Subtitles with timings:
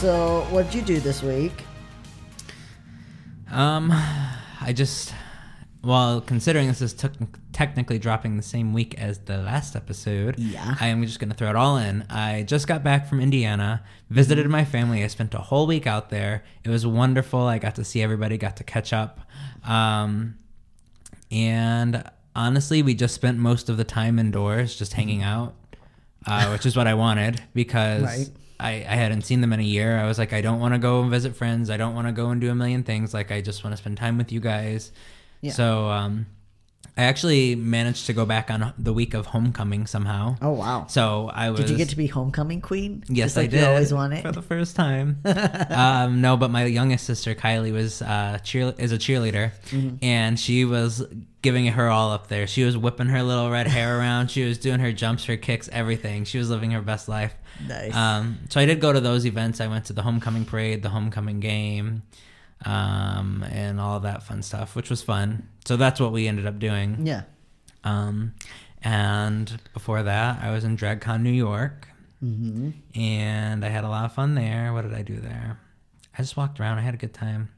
[0.00, 1.52] So, what'd you do this week?
[3.50, 5.12] Um, I just,
[5.82, 7.12] well, considering this is tec-
[7.52, 10.74] technically dropping the same week as the last episode, Yeah.
[10.80, 12.06] I am just gonna throw it all in.
[12.08, 15.04] I just got back from Indiana, visited my family.
[15.04, 16.44] I spent a whole week out there.
[16.64, 17.40] It was wonderful.
[17.40, 19.20] I got to see everybody, got to catch up,
[19.68, 20.38] um,
[21.30, 22.02] and
[22.34, 25.54] honestly, we just spent most of the time indoors, just hanging out,
[26.26, 28.02] uh, which is what I wanted because.
[28.02, 28.30] Right.
[28.60, 29.98] I, I hadn't seen them in a year.
[29.98, 31.70] I was like, I don't want to go and visit friends.
[31.70, 33.14] I don't want to go and do a million things.
[33.14, 34.92] Like, I just want to spend time with you guys.
[35.40, 35.52] Yeah.
[35.52, 36.26] So, um,
[36.96, 40.36] I actually managed to go back on the week of homecoming somehow.
[40.42, 40.86] Oh, wow.
[40.88, 41.60] So I was.
[41.60, 43.04] Did you get to be homecoming queen?
[43.08, 43.60] Yes, like I did.
[43.60, 44.22] You always wanted.
[44.22, 45.18] for the first time.
[45.24, 49.96] um, no, but my youngest sister Kylie was uh, cheer is a cheerleader, Mm-hmm.
[50.04, 51.06] and she was
[51.42, 52.46] giving it her all up there.
[52.46, 54.30] She was whipping her little red hair around.
[54.30, 56.24] She was doing her jumps, her kicks, everything.
[56.24, 57.34] She was living her best life.
[57.66, 57.94] Nice.
[57.94, 59.60] Um, so I did go to those events.
[59.60, 62.02] I went to the homecoming parade, the homecoming game,
[62.64, 65.48] um, and all that fun stuff, which was fun.
[65.64, 67.06] So that's what we ended up doing.
[67.06, 67.22] yeah.
[67.84, 68.34] Um,
[68.82, 71.88] and before that, I was in DragCon New York,
[72.22, 72.70] Mm-hmm.
[73.00, 74.74] and I had a lot of fun there.
[74.74, 75.58] What did I do there?
[76.18, 76.76] I just walked around.
[76.76, 77.48] I had a good time.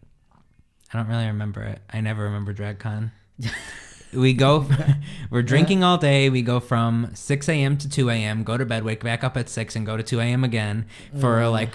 [0.92, 1.80] I don't really remember it.
[1.92, 3.10] I never remember DragCon.
[4.12, 4.66] we go,
[5.30, 6.28] we're drinking all day.
[6.30, 7.76] We go from 6 a.m.
[7.78, 10.20] to 2 a.m., go to bed, wake back up at 6, and go to 2
[10.20, 10.44] a.m.
[10.44, 10.86] again
[11.18, 11.70] for like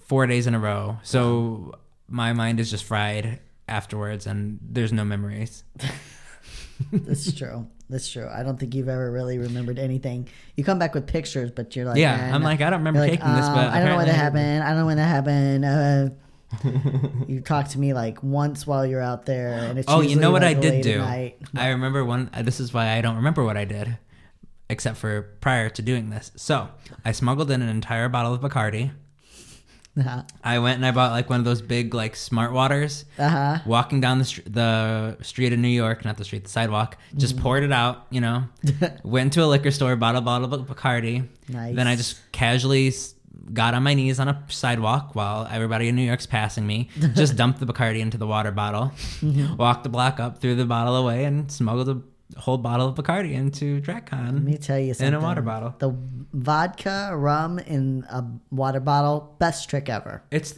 [0.00, 0.98] four days in a row.
[1.04, 1.74] So
[2.08, 5.64] my mind is just fried afterwards, and there's no memories.
[6.92, 7.66] That's true.
[7.88, 8.28] That's true.
[8.32, 10.28] I don't think you've ever really remembered anything.
[10.56, 13.00] You come back with pictures, but you're like, Yeah, "Eh, I'm like, I don't remember
[13.00, 14.62] You're like, taking this, um, but I don't know when that happened.
[14.64, 15.64] I don't know when that happened.
[15.64, 16.08] Uh,
[17.28, 20.30] you talked to me like once while you're out there, and it's Oh, you know
[20.30, 20.98] what like, I did late do?
[20.98, 21.38] night.
[21.54, 22.30] I remember one.
[22.32, 23.98] uh, This is why I don't remember what I did,
[24.70, 26.32] except for prior to doing this.
[26.36, 26.68] So
[27.04, 28.92] I smuggled in an entire bottle of Bacardi.
[29.98, 30.22] Uh-huh.
[30.42, 33.04] I went and I bought like one of those big like smart waters.
[33.18, 33.58] Uh-huh.
[33.64, 36.96] Walking down the str- the street in New York, not the street, the sidewalk.
[37.16, 37.42] Just Mm-hmm.
[37.42, 38.06] poured it out.
[38.10, 38.44] You know,
[39.04, 41.28] went to a liquor store, bought a bottle of Bacardi.
[41.48, 41.76] Nice.
[41.76, 42.92] Then I just casually
[43.52, 46.88] got on my knees on a sidewalk while everybody in New York's passing me.
[47.14, 49.56] Just dumped the Bacardi into the water bottle, Mm-hmm.
[49.56, 52.00] walked the block up, threw the bottle away, and smuggled a
[52.36, 54.32] whole bottle of Bacardi into DragCon.
[54.34, 55.08] Let me tell you something.
[55.08, 55.74] In a water bottle.
[55.78, 55.94] The
[56.32, 60.22] vodka rum in a water bottle, best trick ever.
[60.30, 60.54] It's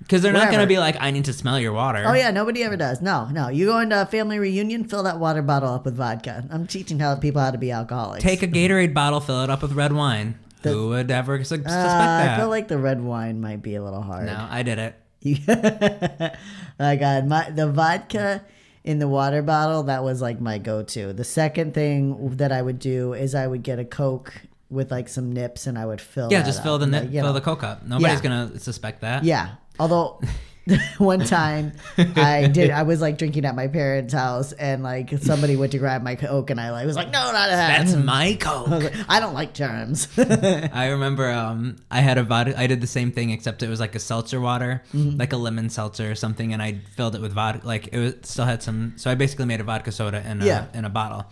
[0.00, 2.04] because they're not going to be like, I need to smell your water.
[2.06, 3.00] Oh yeah, nobody ever does.
[3.00, 3.48] No, no.
[3.48, 6.44] You go into a family reunion, fill that water bottle up with vodka.
[6.50, 8.22] I'm teaching how people how to be alcoholics.
[8.22, 10.38] Take a Gatorade bottle, fill it up with red wine.
[10.62, 12.34] Who would ever su- suspect Uh, that?
[12.34, 14.26] I feel like the red wine might be a little hard.
[14.26, 14.94] no, I did it.
[16.78, 18.42] my God, my the vodka
[18.84, 21.12] in the water bottle that was like my go-to.
[21.12, 24.34] The second thing that I would do is I would get a Coke
[24.70, 26.28] with like some nips and I would fill.
[26.30, 26.64] Yeah, just up.
[26.64, 27.32] fill the nip, you fill know.
[27.32, 27.84] the Coke up.
[27.86, 28.22] Nobody's Yeah.
[28.22, 29.24] gonna suspect that.
[29.24, 29.54] Yeah.
[29.80, 30.20] Although
[30.98, 31.72] one time
[32.16, 35.78] I did I was like drinking at my parents' house and like somebody went to
[35.78, 37.84] grab my Coke and I like was like, No, not that.
[37.84, 38.68] That's my I was Coke.
[38.68, 40.08] like, I don't like germs.
[40.18, 42.58] I remember um, I had a vodka.
[42.58, 45.18] I did the same thing, except it was like a seltzer water, Mm-hmm.
[45.18, 47.66] like a lemon seltzer or something, and I filled it with vodka.
[47.66, 48.94] Like it was, still had some.
[48.96, 50.60] So I basically made a vodka soda in a, Yeah.
[50.62, 50.78] Mm-hmm.
[50.78, 51.26] in a bottle.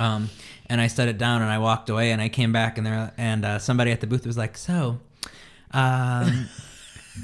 [0.00, 0.30] Um,
[0.68, 3.12] and I set it down and I walked away and I came back and there
[3.18, 5.00] and uh, somebody at the booth was like, "So,
[5.72, 6.48] um,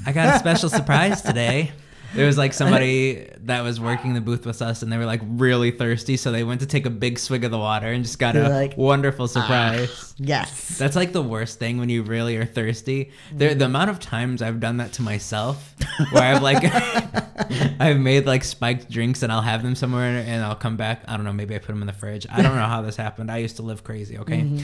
[0.05, 1.71] I got a special surprise today."
[2.13, 5.19] There was like somebody that was working the booth with us and they were like
[5.25, 8.19] really thirsty, so they went to take a big swig of the water and just
[8.19, 10.13] got They're a like, "Ah." wonderful surprise.
[10.17, 10.77] yes.
[10.77, 13.11] That's like the worst thing when you really are thirsty.
[13.33, 15.75] There, the amount of times I've done that to myself,
[16.11, 16.63] where I've like,
[17.81, 21.03] I've made like spiked drinks and I'll have them somewhere and I'll come back.
[21.09, 21.33] I don't know.
[21.33, 22.25] Maybe I put them in the fridge.
[22.31, 23.29] I don't know how this happened.
[23.29, 24.17] I used to live crazy.
[24.19, 24.63] Okay.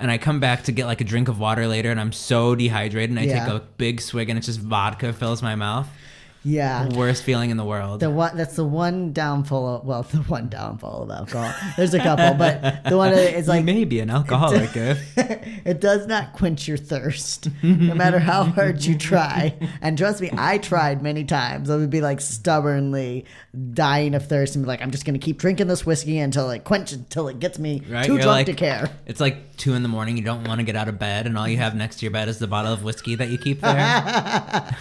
[0.00, 2.54] And I come back to get like a drink of water later, and I'm so
[2.54, 3.44] dehydrated, and I Yeah.
[3.44, 5.88] take a big swig, and it's just vodka fills my mouth.
[6.42, 6.88] Yeah.
[6.96, 8.00] Worst feeling in the world.
[8.00, 11.52] The one that's the one downfall of well, the one downfall of alcohol.
[11.76, 15.18] There's a couple, but the one is you like may be an alcoholic if
[15.66, 19.54] it does not quench your thirst, no matter how hard you try.
[19.82, 21.68] And trust me, I tried many times.
[21.68, 23.26] I would be like stubbornly
[23.74, 26.64] dying of thirst and be like, I'm just gonna keep drinking this whiskey until it
[26.64, 28.88] quenches, until it gets me Right, too you're drunk like- to care.
[29.06, 30.16] it's like two in the morning.
[30.16, 32.12] You don't want to get out of bed, and all you have next to your
[32.12, 34.74] bed is the bottle of whiskey that you keep there.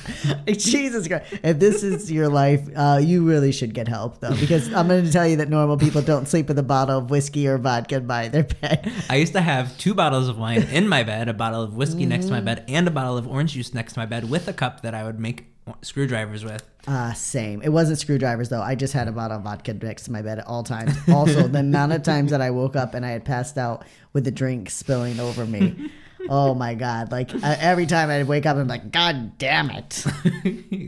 [0.47, 1.25] Jesus Christ!
[1.49, 5.03] If this is your life, uh, you really should get help though, because I'm going
[5.03, 8.01] to tell you that normal people don't sleep with a bottle of whiskey or vodka
[8.01, 8.91] by their bed.
[9.09, 12.05] I used to have two bottles of wine in my bed, a bottle of whiskey
[12.05, 14.47] next to my bed, and a bottle of orange juice next to my bed, with
[14.47, 15.47] a cup that I would make
[15.81, 16.63] screwdrivers with.
[16.87, 17.63] Uh, same.
[17.63, 18.61] It wasn't screwdrivers though.
[18.61, 20.95] I just had a bottle of vodka next to my bed at all times.
[21.11, 24.23] Also, the amount of times that I woke up and I had passed out with
[24.23, 25.89] the drink spilling over me.
[26.27, 27.11] Oh my god!
[27.11, 30.03] Like uh, every time I'd wake up, I'm like, God damn it!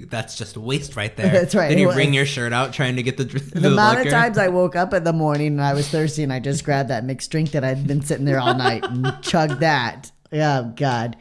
[0.10, 1.30] That's just waste right there.
[1.30, 1.70] That's right.
[1.70, 4.10] Then you It wring your shirt out trying to get the, the, The amount liquor.
[4.10, 6.66] of times I woke up in the morning and I was thirsty and I just
[6.66, 10.12] grabbed that mixed drink that I'd been sitting there all night and chugged that.
[10.34, 11.16] Oh God,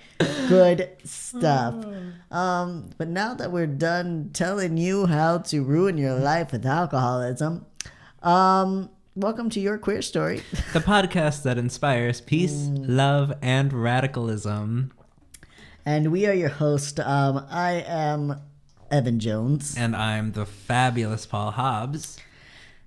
[0.49, 1.85] good stuff.
[2.31, 7.67] Um, but now that we're done telling you how to ruin your life with alcoholism,
[8.23, 8.89] um,
[9.21, 10.43] welcome to your queer story.
[10.73, 12.85] the podcast that inspires peace, Mm.
[12.89, 14.93] love, and radicalism.
[15.85, 17.01] And we are your host.
[17.01, 18.37] Um, I am
[18.91, 22.19] Evan Jones, And I'm the fabulous Paul Hobbs.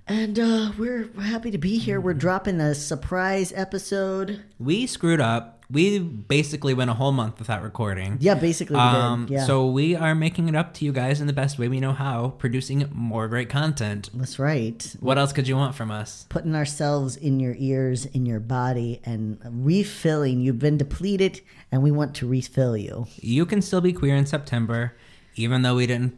[0.08, 2.00] and uh, we're happy to be here.
[2.02, 4.44] We're dropping a surprise episode.
[4.60, 5.53] We screwed up.
[5.71, 8.18] We basically went a whole month without recording.
[8.19, 9.33] Yeah, basically, we Um, did.
[9.33, 9.45] Yeah.
[9.45, 11.94] So we are making it up to you guys in the best way we know
[11.94, 14.10] how, producing more great content.
[14.13, 14.95] That's right.
[15.00, 16.25] What else could you want from us?
[16.30, 20.42] Putting ourselves in your ears, in your body, and refilling.
[20.42, 23.07] You've been depleted, and we want to refill you.
[23.19, 24.94] You can still be queer in September,
[25.36, 26.15] even though we didn't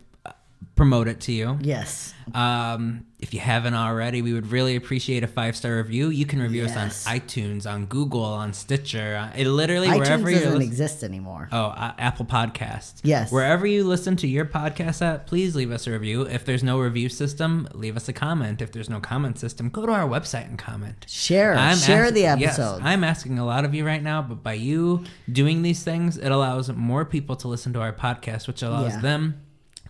[0.75, 1.57] promote it to you.
[1.62, 2.13] Yes.
[2.33, 6.10] Um, if you haven't already, we would really appreciate a five star review.
[6.10, 6.75] You can review Yes.
[6.75, 9.31] us on iTunes, on Google, on Stitcher.
[9.38, 11.48] It literally iTunes wherever you doesn't listen- exist anymore.
[11.51, 12.95] Oh, uh, Apple Podcasts.
[13.04, 13.31] Yes.
[13.31, 16.24] Wherever you listen to your podcast at, please leave us a review.
[16.24, 18.62] If there's no review system, leave us a comment.
[18.62, 21.06] If there's no comment system, go to our website and comment.
[21.07, 21.54] Share.
[21.75, 22.81] Share ask- the yes, episode.
[22.83, 26.30] I'm asking a lot of you right now, but by you doing these things, it
[26.31, 29.00] allows more people to listen to our podcast, which allows Yeah.
[29.01, 29.36] them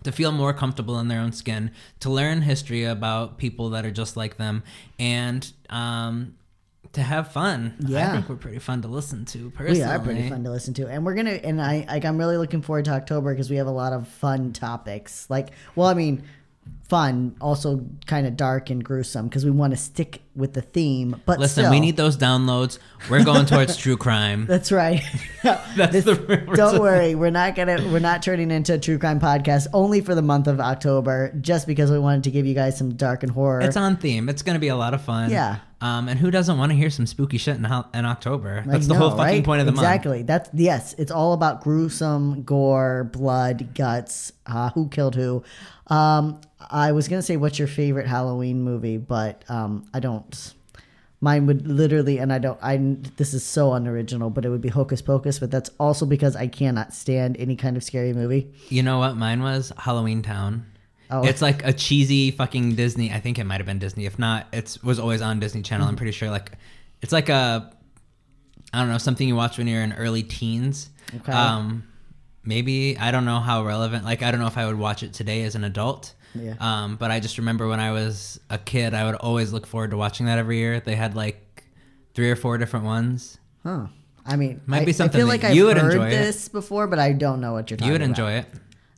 [0.04, 1.70] to feel more comfortable in their own skin,
[2.00, 4.62] to learn history about people that are just like them,
[4.98, 6.36] and um,
[6.92, 7.74] to have fun.
[7.80, 8.10] Yeah.
[8.10, 9.50] I think we're pretty fun to listen to.
[9.50, 11.30] Personally, we are pretty fun to listen to, and we're gonna.
[11.30, 12.04] And I like.
[12.04, 15.28] I'm really looking forward to October because we have a lot of fun topics.
[15.28, 16.22] Like, well, I mean,
[16.88, 21.20] fun, also kind of dark and gruesome because we want to stick with the theme.
[21.26, 22.78] But Listen, still, we need those downloads.
[23.10, 24.46] We're going towards true crime.
[24.46, 25.02] That's right.
[25.42, 29.66] That's This- Don't worry, we're not gonna we're not turning into a true crime podcast
[29.72, 32.94] only for the month of October, just because we wanted to give you guys some
[32.94, 33.60] dark and horror.
[33.60, 34.28] It's on theme.
[34.28, 35.30] It's going to be a lot of fun.
[35.30, 35.58] Yeah.
[35.80, 38.64] Um, and who doesn't want to hear some spooky shit in, ho- in October?
[38.66, 39.44] That's the whole fucking right?
[39.44, 39.84] point of the month.
[39.84, 40.22] exactly.
[40.22, 40.94] That's yes.
[40.96, 44.32] It's all about gruesome gore, blood, guts.
[44.46, 45.44] Uh, who killed who?
[45.88, 46.40] Um,
[46.70, 50.54] I was gonna say what's your favorite Halloween movie, but um, I don't.
[51.20, 52.58] Mine would literally, and I don't.
[52.62, 52.78] I
[53.16, 55.38] this is so unoriginal, but it would be Hocus Pocus.
[55.38, 58.50] But that's also because I cannot stand any kind of scary movie.
[58.70, 59.72] You know what mine was?
[59.76, 60.66] Halloween Town.
[61.10, 61.24] Oh.
[61.24, 63.12] It's like a cheesy fucking Disney.
[63.12, 64.06] I think it might have been Disney.
[64.06, 65.86] If not, it was always on Disney Channel.
[65.86, 66.30] I'm pretty sure.
[66.30, 66.52] Like,
[67.02, 67.72] it's like a,
[68.72, 70.90] I don't know, something you watch when you're in early teens.
[71.14, 71.32] Okay.
[71.32, 71.84] Um,
[72.44, 74.04] maybe I don't know how relevant.
[74.04, 76.12] Like, I don't know if I would watch it today as an adult.
[76.34, 76.54] Yeah.
[76.60, 79.92] Um, but I just remember when I was a kid, I would always look forward
[79.92, 80.80] to watching that every year.
[80.80, 81.64] They had like
[82.14, 83.38] three or four different ones.
[83.62, 83.86] Huh.
[84.26, 86.10] I mean, Might I, be something I feel like you I've would heard enjoy it.
[86.10, 88.00] this before, but I don't know what you're talking about.
[88.00, 88.28] You would about.
[88.28, 88.46] enjoy it.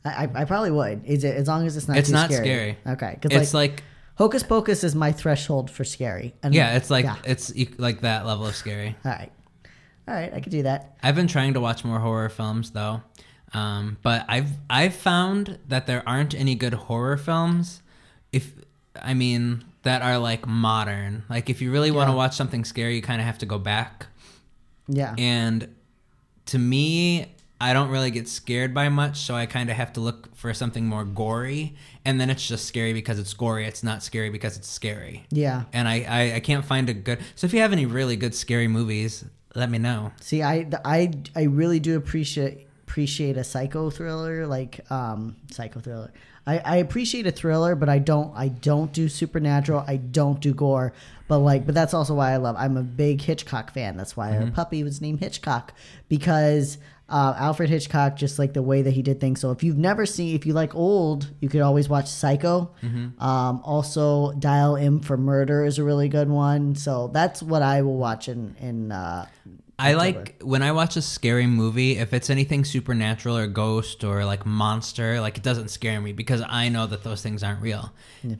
[0.05, 1.05] I, I, probably would.
[1.05, 1.97] Is it as long as it's not?
[1.97, 2.45] It's too not scary.
[2.45, 2.77] scary.
[2.87, 3.83] Okay, because It's like, like
[4.15, 6.33] Hocus Pocus is my threshold for scary.
[6.41, 7.17] And yeah, it's like yeah.
[7.25, 8.95] it's like that level of scary.
[9.03, 9.31] All right,
[10.07, 10.97] all right, I could do that.
[11.03, 13.01] I've been trying to watch more horror films though,
[13.53, 17.81] um, but I've I've found that there aren't any good horror films.
[18.31, 18.53] If
[18.95, 21.23] I mean that are like modern.
[21.29, 23.57] Like if you really want to watch something scary, you kind of have to go
[23.57, 24.07] back.
[24.87, 25.75] Yeah, And
[26.47, 29.99] to me, I don't really get scared by much, so I kind of have to
[29.99, 31.75] look for something more gory.
[32.05, 33.65] And then it's just scary because it's gory.
[33.65, 35.25] It's not scary because it's scary.
[35.29, 35.63] yeah.
[35.73, 37.19] And I, I, I can't find a good.
[37.35, 39.25] So if you have any really good scary movies,
[39.55, 40.13] let me know.
[40.21, 46.11] See, I, I, I really do appreciate appreciate a psycho thriller like um psycho thriller
[46.47, 49.83] I, I appreciate a thriller, but I don't I don't do supernatural.
[49.87, 50.93] I don't do gore.
[51.27, 52.55] But like, but that's also why I love.
[52.57, 53.95] I'm a big Hitchcock fan.
[53.97, 54.43] That's why Mm-hmm.
[54.45, 55.73] our puppy was named Hitchcock
[56.07, 59.41] because uh, Alfred Hitchcock just like the way that he did things.
[59.41, 62.71] So if you've never seen, if you like old, you could always watch Psycho.
[62.83, 63.21] Mm-hmm.
[63.21, 66.75] Um, also, Dial M for Murder is a really good one.
[66.75, 68.91] So that's what I will watch in in.
[68.91, 69.25] Uh,
[69.79, 74.25] I like when I watch a scary movie, if it's anything supernatural or ghost or
[74.25, 77.93] like monster, like it doesn't scare me because I know that those things aren't real.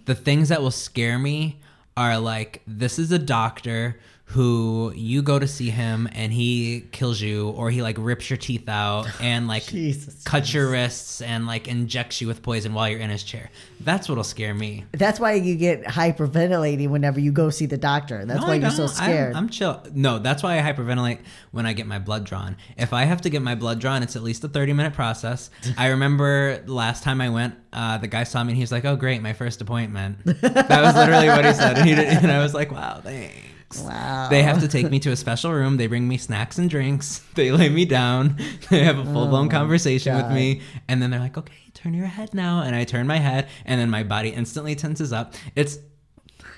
[0.03, 1.61] The things that will scare me
[1.95, 3.99] are like this is a doctor
[4.29, 8.37] who you go to see him and he kills you or he like rips your
[8.37, 12.87] teeth out and like Jesus cuts your wrists and like injects you with poison while
[12.87, 13.49] you're in his chair.
[13.79, 14.85] That's what'll scare me.
[14.91, 18.23] that's why you get hyperventilating whenever you go see the doctor.
[18.25, 19.01] That's No, why you're so don't.
[19.01, 19.35] I'm- scared.
[19.35, 19.83] I'm, chill.
[19.93, 21.19] No, that's why I hyperventilate
[21.51, 22.55] when I get my blood drawn.
[22.77, 25.49] If I have to get my blood drawn, it's at least a 30 minute process.
[25.77, 28.85] I remember last time I went, uh, the guy saw me and he was like,
[28.85, 32.31] "Oh, great, my first appointment." That was literally what he said, and, he did, and
[32.31, 33.35] I was like, "Wow, thanks."
[33.83, 34.29] Wow.
[34.29, 35.77] They have to take me to a special room.
[35.77, 37.21] They bring me snacks and drinks.
[37.35, 38.37] They lay me down.
[38.69, 41.93] They have a full blown Oh conversation with me, and then they're like, "Okay, turn
[41.93, 45.35] your head now." And I turn my head, and then my body instantly tenses up.
[45.55, 45.77] It's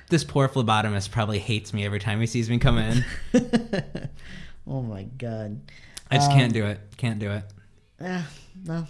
[0.10, 3.06] this poor phlebotomist probably hates me every time he sees me come in.
[4.68, 5.62] oh my god.
[6.10, 6.80] I just Um, can't do it.
[6.98, 7.44] Can't do it.
[8.00, 8.24] Yeah,
[8.66, 8.88] no.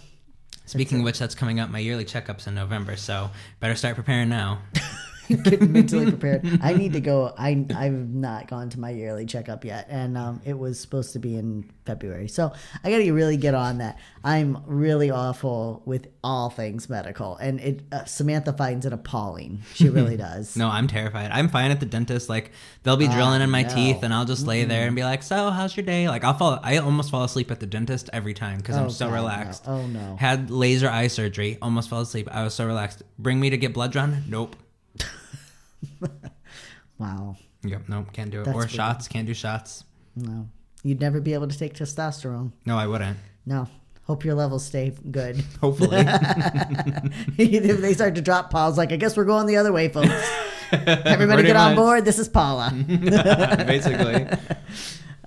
[0.64, 1.70] Speaking of which, that's coming up.
[1.70, 4.62] My yearly checkups in November, so better start preparing now.
[5.44, 6.46] Get mentally prepared.
[6.62, 7.32] I need to go.
[7.38, 11.18] I I've not gone to my yearly checkup yet, and um, it was supposed to
[11.18, 12.28] be in February.
[12.28, 12.52] So
[12.84, 13.98] I got to really get on that.
[14.24, 19.62] I'm really awful with all things medical, and it uh, Samantha finds it appalling.
[19.74, 20.56] She really does.
[20.56, 21.30] No, I'm terrified.
[21.30, 22.28] I'm fine at the dentist.
[22.28, 22.50] Like
[22.82, 23.74] they'll be drilling in my Ah, no.
[23.74, 26.34] teeth, and I'll just lay there and be like, "So, how's your day?" Like I'll
[26.34, 26.58] fall.
[26.62, 29.16] I almost fall asleep at the dentist every time because Oh, I'm so God, no.
[29.16, 29.64] relaxed.
[29.66, 30.16] Oh, no.
[30.16, 31.58] Had laser eye surgery.
[31.62, 32.28] Almost fell asleep.
[32.30, 33.02] I was so relaxed.
[33.18, 34.24] Bring me to get blood drawn.
[34.28, 34.56] Nope.
[36.98, 37.36] Wow.
[37.64, 37.82] Yep.
[37.88, 38.12] Nope.
[38.12, 38.44] Can't do it.
[38.44, 38.70] That's or weird.
[38.70, 39.08] shots.
[39.08, 39.84] Can't do shots.
[40.16, 40.48] No,
[40.82, 42.52] you'd never be able to take testosterone.
[42.66, 43.18] No, I wouldn't.
[43.46, 43.68] No.
[44.04, 45.44] Hope your levels stay good.
[45.60, 45.90] Hopefully.
[47.38, 50.10] if they start to drop, Paul's like, I guess we're going the other way, folks.
[50.72, 52.04] Everybody get on board.
[52.04, 52.72] This is Paula.
[52.72, 54.26] Basically.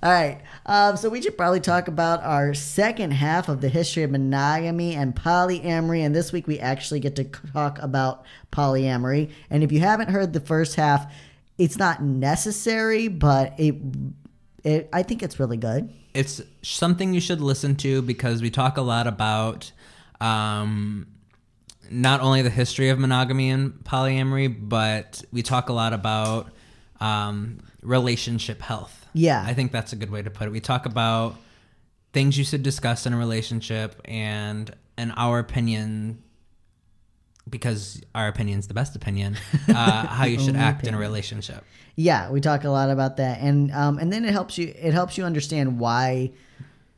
[0.04, 0.42] All right.
[0.66, 4.96] Um, so we should probably talk about our second half of the history of monogamy
[4.96, 6.00] and polyamory.
[6.02, 9.32] And this week we actually get to talk about polyamory.
[9.50, 11.12] And if you haven't heard the first half,
[11.58, 13.76] it's not necessary, but it,
[14.64, 15.92] it I think it's really good.
[16.14, 19.72] it's something you should listen to because we talk a lot about
[20.22, 21.08] um,
[21.90, 26.50] not only the history of monogamy and polyamory, but we talk a lot about
[27.00, 29.06] um, relationship health.
[29.14, 29.44] Yeah.
[29.46, 30.52] I think that's a good way to put it.
[30.52, 31.36] We talk about
[32.14, 36.24] things you should discuss in a relationship and in our opinion
[37.50, 39.38] because our opinion's the best opinion
[39.70, 41.64] uh, how you should act in a relationship
[41.96, 44.74] Yeah, we talk a lot about that, and um, and then it helps you.
[44.78, 46.34] It helps you understand why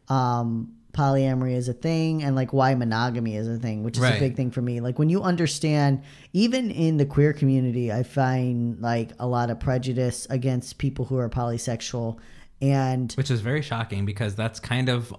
[0.10, 4.20] um, polyamory is a thing, and like why monogamy is a thing, which is a
[4.20, 4.82] big thing for me.
[4.82, 6.01] Like when you understand,
[6.34, 11.18] even in the queer community, I find like a lot of prejudice against people who
[11.18, 12.18] are polysexual,
[12.60, 15.13] and which is very shocking because that's kind of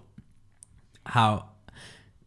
[1.06, 1.50] how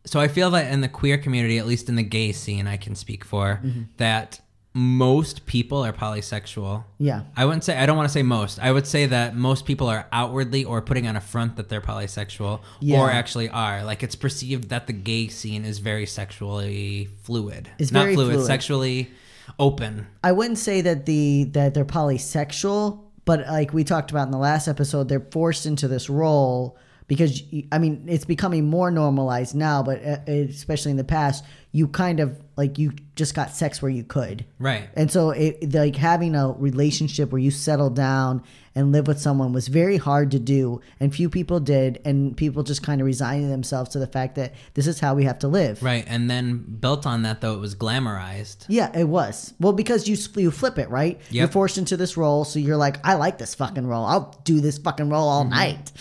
[0.06, 2.78] so i feel that in the queer community at least in the gay scene i
[2.78, 3.82] can speak for Mm-hmm.
[3.98, 4.40] that
[4.74, 8.72] most people are polysexual yeah, i wouldn't say i don't want to say most i
[8.72, 12.62] would say that most people are outwardly or putting on a front that they're polysexual
[12.80, 13.02] Yeah.
[13.02, 17.92] or actually are like it's perceived that the gay scene is very sexually fluid It's
[17.92, 18.48] not very fluid, fluid.
[18.48, 19.12] sexually
[19.60, 24.32] open I wouldn't say that the that they're polysexual, but like we talked about in
[24.32, 26.78] the last episode, they're forced into this role
[27.12, 31.90] because I mean it's becoming more normalized now, but uh, especially in the past, you
[31.90, 34.46] kind of like you just got sex where you could.
[34.60, 38.44] right And so, it, like having a relationship where you settle down
[38.76, 42.64] and live with someone was very hard to do, and few people did, and people
[42.64, 45.50] just kind of resigning themselves to the fact that this is how we have to
[45.50, 45.84] live.
[45.84, 49.54] right and then built on that though it was glamorized Yeah, it was.
[49.60, 51.20] Well, because you you flip it, right?
[51.30, 54.06] You're forced into this role, so you're like, I like this fucking role.
[54.06, 55.50] I'll do this fucking role all Mm-hmm.
[55.66, 55.92] night.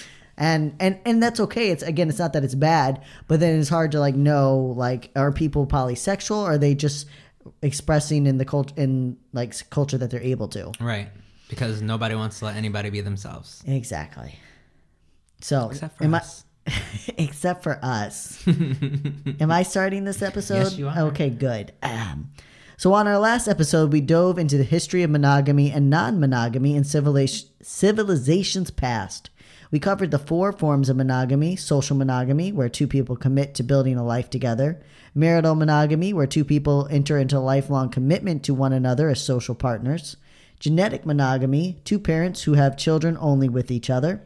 [0.41, 1.71] And and and that's okay.
[1.71, 5.11] It's again, it's not that it's bad, but then it's hard to like know like
[5.15, 6.39] are people polysexual?
[6.39, 7.07] Or are they just
[7.63, 10.73] expressing in the cult in like culture that they're able to?
[10.81, 11.09] right
[11.49, 14.35] because nobody wants to let anybody be themselves Exactly.
[15.41, 16.83] So except for us I,
[17.19, 18.47] except for us.
[19.41, 20.55] Am I starting this episode?
[20.55, 20.99] Yes, you are.
[21.09, 21.73] Okay, good.
[21.83, 22.31] Um,
[22.77, 26.85] so on our last episode, we dove into the history of monogamy and non-monogamy in
[26.85, 29.31] civilization, civilizations past.
[29.73, 33.97] We covered the four forms of monogamy social monogamy, where two people commit to building
[33.97, 34.81] a life together,
[35.15, 39.55] marital monogamy, where two people enter into a lifelong commitment to one another as social
[39.55, 40.17] partners,
[40.59, 44.23] genetic monogamy, two parents who have children only with each other,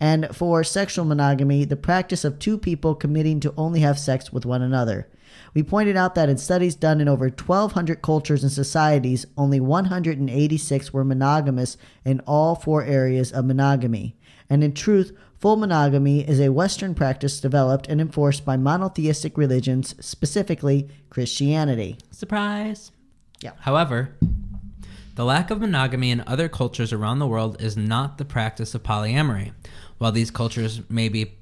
[0.00, 4.44] and for sexual monogamy, the practice of two people committing to only have sex with
[4.44, 5.06] one another.
[5.54, 10.92] We pointed out that in studies done in over 1,200 cultures and societies, only 186
[10.92, 14.16] were monogamous in all four areas of monogamy.
[14.50, 19.94] And in truth, full monogamy is a Western practice developed and enforced by monotheistic religions,
[20.00, 21.98] specifically Christianity.
[22.10, 22.90] Surprise.
[23.40, 23.52] Yeah.
[23.60, 24.16] However,
[25.14, 28.82] the lack of monogamy in other cultures around the world is not the practice of
[28.82, 29.52] polyamory.
[29.98, 31.34] While these cultures may be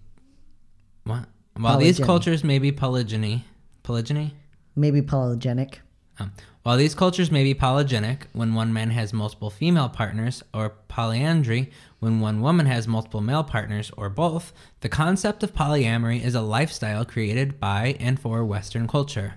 [1.05, 1.27] what?
[1.55, 2.07] While these Polygyny.
[2.07, 3.45] cultures may be polygyny,
[3.83, 4.35] polygyny.
[4.75, 5.77] Maybe polygenic.
[6.19, 6.33] Um,
[6.67, 11.71] while these cultures may be polygenic, when one man has multiple female partners, or polyandry,
[12.01, 16.41] when one woman has multiple male partners, or both, the concept of polyamory is a
[16.41, 19.35] lifestyle created by and for Western culture.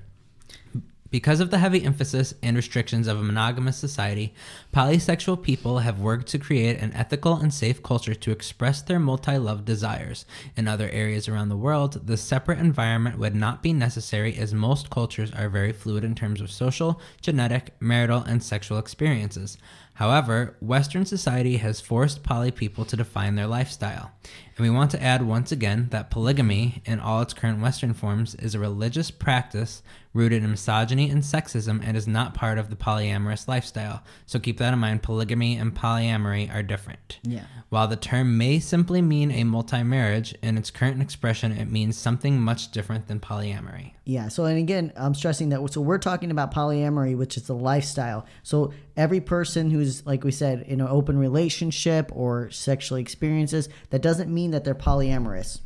[1.12, 4.32] Because of the heavy emphasis and restrictions of a monogamous society,
[4.72, 9.38] polysexual people have worked to create an ethical and safe culture to express their multi
[9.40, 10.26] love desires.
[10.56, 14.92] In other areas around the world, the separate environment would not be necessary as most
[14.92, 19.58] cultures are very fluid in terms of social, genetic, marital, and sexual experiences.
[20.00, 24.12] However, Western society has forced poly people to define their lifestyle.
[24.56, 28.34] And we want to add once again that polygamy, in all its current Western forms,
[28.36, 32.76] is a religious practice rooted in misogyny and sexism and is not part of the
[32.76, 34.02] polyamorous lifestyle.
[34.26, 37.20] So keep that in mind polygamy and polyamory are different.
[37.24, 37.44] Yeah.
[37.70, 41.98] While the term may simply mean a multi marriage, in its current expression, it means
[41.98, 43.94] something much different than polyamory.
[44.06, 44.30] Yeah.
[44.30, 45.72] So, and again, I'm stressing that.
[45.72, 48.26] So, we're talking about polyamory, which is the lifestyle.
[48.42, 54.02] So, every person who's, like we said, in an open relationship or sexually experiences, that
[54.02, 55.60] doesn't mean that they're polyamorous.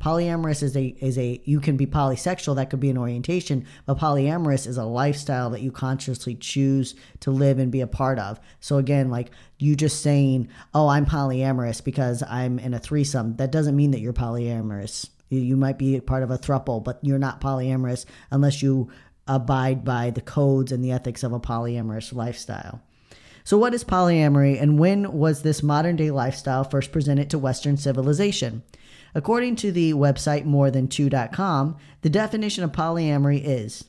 [0.00, 3.98] Polyamorous is a is a you can be polysexual that could be an orientation, but
[3.98, 8.40] polyamorous is a lifestyle that you consciously choose to live and be a part of.
[8.58, 13.52] So again, like you just saying, "Oh, I'm polyamorous because I'm in a threesome," that
[13.52, 15.08] doesn't mean that you're polyamorous.
[15.28, 18.88] You- You might be part of a thruple, but you're not polyamorous unless you
[19.28, 22.80] abide by the codes and the ethics of a polyamorous lifestyle.
[23.44, 27.76] So, what is polyamory and when was this modern day lifestyle first presented to Western
[27.76, 28.62] civilization?
[29.14, 33.84] According to the website morethan2.com, the definition of polyamory is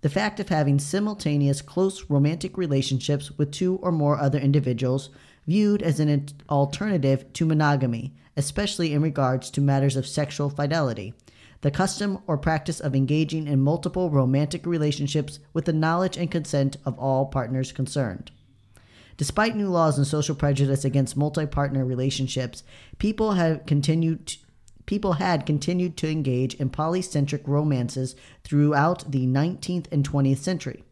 [0.00, 5.10] the fact of having simultaneous close romantic relationships with two or more other individuals
[5.46, 11.14] viewed as an alternative to monogamy, especially in regards to matters of sexual fidelity.
[11.62, 16.76] The custom or practice of engaging in multiple romantic relationships with the knowledge and consent
[16.84, 18.30] of all partners concerned.
[19.18, 22.62] Despite new laws and social prejudice against multi-partner relationships,
[22.98, 24.36] people have continued
[24.86, 30.82] people had continued to engage in polycentric romances throughout the 19th and 20th century.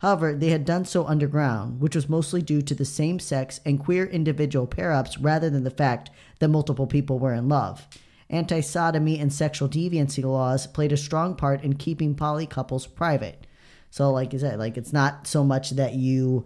[0.00, 3.80] However, they had done so underground, which was mostly due to the same sex and
[3.80, 7.88] queer individual pair ups rather than the fact that multiple people were in love.
[8.28, 13.46] Anti sodomy and sexual deviancy laws played a strong part in keeping poly couples private.
[13.90, 16.44] So, like I said, like it's not so much that you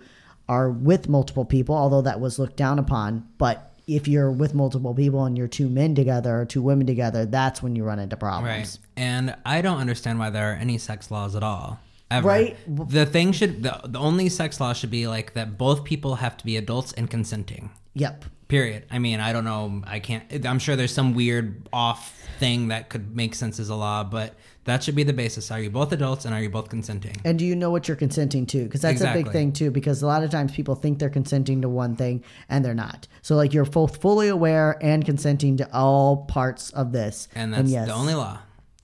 [0.48, 4.94] are with multiple people, although that was looked down upon, but if you're with multiple
[4.94, 8.16] people and you're two men together or two women together, that's when you run into
[8.16, 8.78] problems.
[8.78, 8.78] Right.
[8.96, 11.80] And I don't understand why there are any sex laws at all.
[12.10, 12.28] Ever.
[12.28, 12.56] Right.
[12.66, 16.36] The thing should the, the only sex law should be like that both people have
[16.36, 17.70] to be adults and consenting.
[17.94, 18.26] Yep.
[18.48, 18.84] Period.
[18.90, 19.82] I mean, I don't know.
[19.86, 20.46] I can't.
[20.46, 24.34] I'm sure there's some weird off thing that could make sense as a law, but
[24.64, 25.50] that should be the basis.
[25.50, 27.16] Are you both adults and are you both consenting?
[27.24, 28.64] And do you know what you're consenting to?
[28.64, 29.70] Because that's a big thing too.
[29.70, 33.06] Because a lot of times people think they're consenting to one thing and they're not.
[33.22, 37.28] So like you're both fully aware and consenting to all parts of this.
[37.34, 37.86] And that's yes.
[37.86, 38.38] the only law.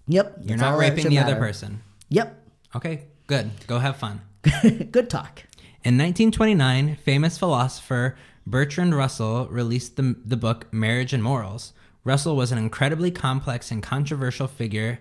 [0.09, 0.41] Yep.
[0.45, 1.83] You're not raping the other person.
[2.09, 2.37] Yep.
[2.75, 3.51] Okay, good.
[3.67, 4.21] Go have fun.
[4.63, 5.45] Good talk.
[5.85, 8.17] In 1929, famous philosopher
[8.47, 11.73] Bertrand Russell released the, the book Marriage and Morals.
[12.05, 15.01] Russell was an incredibly complex and controversial figure,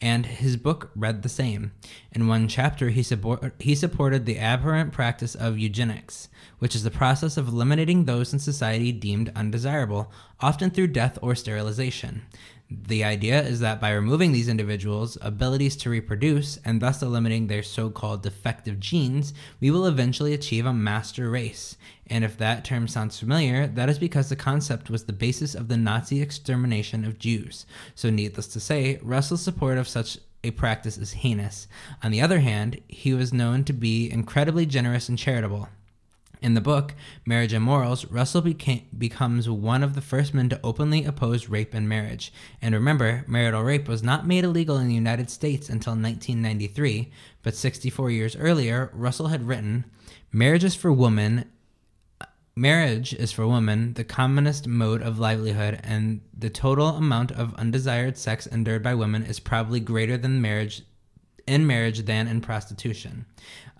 [0.00, 1.72] and his book read the same.
[2.12, 6.28] In one chapter, he, support, he supported the abhorrent practice of eugenics,
[6.58, 11.34] which is the process of eliminating those in society deemed undesirable, often through death or
[11.34, 12.22] sterilization.
[12.68, 17.62] The idea is that by removing these individuals' abilities to reproduce and thus eliminating their
[17.62, 21.76] so called defective genes, we will eventually achieve a master race.
[22.08, 25.68] And if that term sounds familiar, that is because the concept was the basis of
[25.68, 27.66] the Nazi extermination of Jews.
[27.94, 31.68] So, needless to say, Russell's support of such a practice is heinous.
[32.02, 35.68] On the other hand, he was known to be incredibly generous and charitable.
[36.42, 36.94] In the book,
[37.24, 41.72] Marriage and Morals, Russell became, becomes one of the first men to openly oppose rape
[41.72, 42.32] and marriage.
[42.60, 47.10] And remember, marital rape was not made illegal in the United States until 1993,
[47.42, 49.86] but 64 years earlier, Russell had written,
[50.30, 51.50] Marriage is for women.
[52.54, 58.18] Marriage is for women the commonest mode of livelihood, and the total amount of undesired
[58.18, 60.82] sex endured by women is probably greater than marriage
[61.46, 63.26] in marriage than in prostitution.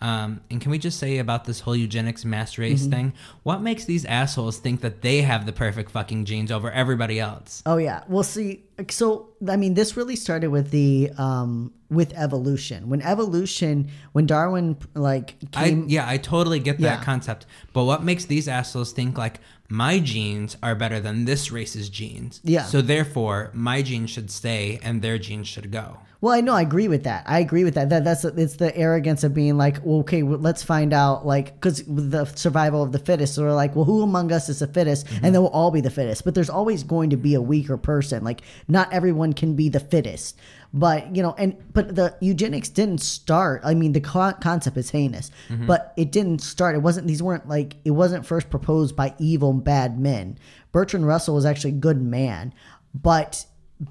[0.02, 2.90] Um, and can we just say about this whole eugenics mass race Mm-hmm.
[2.90, 3.12] thing?
[3.44, 7.62] What makes these assholes think that they have the perfect fucking genes over everybody else?
[7.64, 8.04] Oh yeah.
[8.06, 12.90] Well, see, so I mean, this really started with the um with evolution.
[12.90, 17.02] When evolution, when Darwin like I yeah, I totally get that Yeah.
[17.04, 17.46] concept.
[17.72, 22.40] But what makes these assholes think like my genes are better than this race's genes?
[22.44, 22.64] Yeah.
[22.64, 25.98] So therefore, my genes should stay and their genes should go.
[26.20, 27.24] Well, I know I agree with that.
[27.26, 27.90] I agree with that.
[27.90, 31.54] That that's it's the arrogance of being like, well, okay, well, let's find out, like,
[31.54, 33.34] because the survival of the fittest.
[33.34, 35.24] So we're like, well, who among us is the fittest, mm-hmm.
[35.24, 36.24] and then we'll all be the fittest.
[36.24, 38.24] But there's always going to be a weaker person.
[38.24, 40.38] Like, not everyone can be the fittest.
[40.72, 43.62] But you know, and but the eugenics didn't start.
[43.64, 45.66] I mean, the co- concept is heinous, mm-hmm.
[45.66, 46.74] but it didn't start.
[46.74, 47.06] It wasn't.
[47.06, 50.38] These weren't like it wasn't first proposed by evil, bad men.
[50.72, 52.52] Bertrand Russell was actually a good man,
[52.94, 53.46] but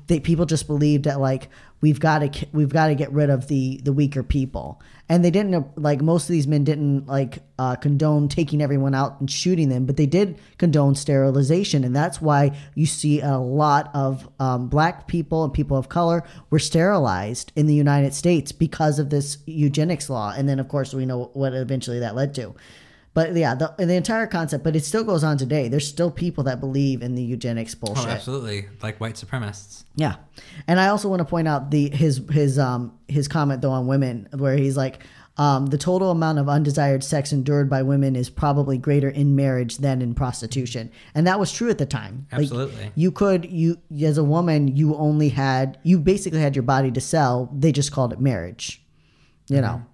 [0.07, 1.49] they people just believed that like
[1.81, 4.81] we've got to we've got to get rid of the the weaker people.
[5.07, 9.19] And they didn't like most of these men didn't like uh, condone taking everyone out
[9.19, 11.83] and shooting them but they did condone sterilization.
[11.83, 16.23] And that's why you see a lot of um, black people and people of color
[16.49, 20.33] were sterilized in the united states because of this eugenics law.
[20.35, 22.55] And then of course we know what eventually that led to
[23.15, 25.69] but yeah, the, the entire concept, but it still goes on today.
[25.69, 28.05] There's still people that believe in the eugenics bullshit.
[28.05, 28.67] Oh, absolutely.
[28.83, 29.85] Like white supremacists.
[29.95, 30.17] Yeah,
[30.67, 33.87] and I also want to point out the his his um his comment though on
[33.87, 34.99] women, where he's like,
[35.37, 39.77] um, the total amount of undesired sex endured by women is probably greater in marriage
[39.77, 42.27] than in prostitution, and that was true at the time.
[42.33, 42.91] Like, Absolutely.
[42.95, 46.99] you could you as a woman, you only had you basically had your body to
[46.99, 47.49] sell.
[47.57, 48.81] They just called it marriage,
[49.47, 49.85] you know.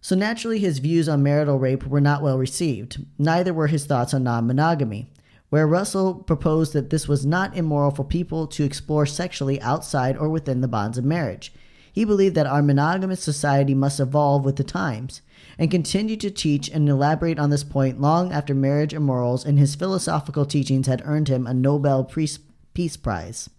[0.00, 3.04] So naturally, his views on marital rape were not well received.
[3.18, 5.10] Neither were his thoughts on non monogamy,
[5.50, 10.28] where Russell proposed that this was not immoral for people to explore sexually outside or
[10.28, 11.52] within the bonds of marriage.
[11.92, 15.20] He believed that our monogamous society must evolve with the times,
[15.58, 19.58] and continued to teach and elaborate on this point long after marriage and morals and
[19.58, 22.38] his philosophical teachings had earned him a Nobel Peace
[22.74, 23.50] Peace Prize.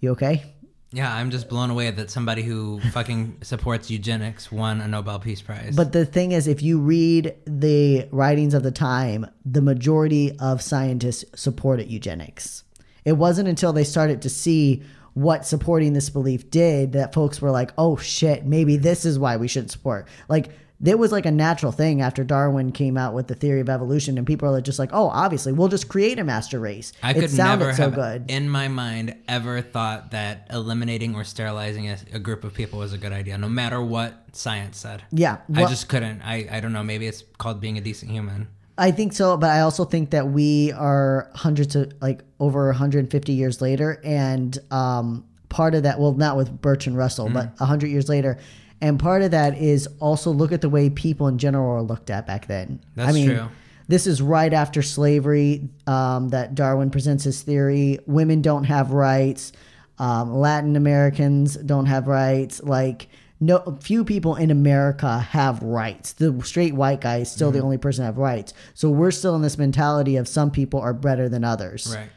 [0.00, 0.54] You okay?
[0.90, 5.42] Yeah, I'm just blown away that somebody who fucking supports eugenics won a Nobel Peace
[5.42, 5.76] Prize.
[5.76, 10.62] But the thing is, if you read the writings of the time, the majority of
[10.62, 12.64] scientists supported eugenics.
[13.04, 17.50] It wasn't until they started to see what supporting this belief did that folks were
[17.50, 20.08] like, oh shit, maybe this is why we shouldn't support.
[20.28, 23.68] Like, there was like a natural thing after Darwin came out with the theory of
[23.68, 26.92] evolution, and people are just like, oh, obviously, we'll just create a master race.
[27.02, 28.30] I it could sounded never so have good.
[28.30, 32.92] in my mind ever thought that eliminating or sterilizing a, a group of people was
[32.92, 35.02] a good idea, no matter what science said.
[35.10, 35.38] Yeah.
[35.52, 36.22] I just couldn't.
[36.22, 36.84] I, I don't know.
[36.84, 38.46] Maybe it's called being a decent human.
[38.76, 43.32] I think so, but I also think that we are hundreds of like over 150
[43.32, 48.08] years later, and um, part of that, well, not with Bertrand Russell, but 100 years
[48.08, 48.38] later,
[48.80, 52.10] and part of that is also look at the way people in general are looked
[52.10, 52.80] at back then.
[52.94, 53.48] That's I mean, true.
[53.88, 57.98] This is right after slavery um, that Darwin presents his theory.
[58.06, 59.52] Women don't have rights.
[59.98, 62.62] Um, Latin Americans don't have rights.
[62.62, 63.08] Like
[63.40, 66.12] no, few people in America have rights.
[66.12, 68.52] The straight white guy is still the only person have rights.
[68.74, 71.94] So we're still in this mentality of some people are better than others.
[71.94, 72.10] Right.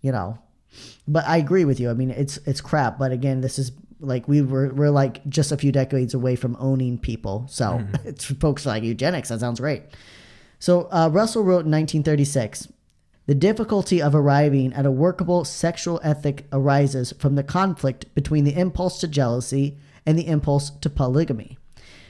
[0.00, 0.38] You know,
[1.08, 1.90] but I agree with you.
[1.90, 2.98] I mean, it's it's crap.
[2.98, 6.56] But again, this is like we were we're like just a few decades away from
[6.58, 7.46] owning people.
[7.48, 9.28] So it's folks like eugenics.
[9.28, 9.82] That sounds great.
[10.58, 12.68] So uh, Russell wrote in 1936.
[13.26, 18.58] The difficulty of arriving at a workable sexual ethic arises from the conflict between the
[18.58, 21.58] impulse to jealousy and the impulse to polygamy.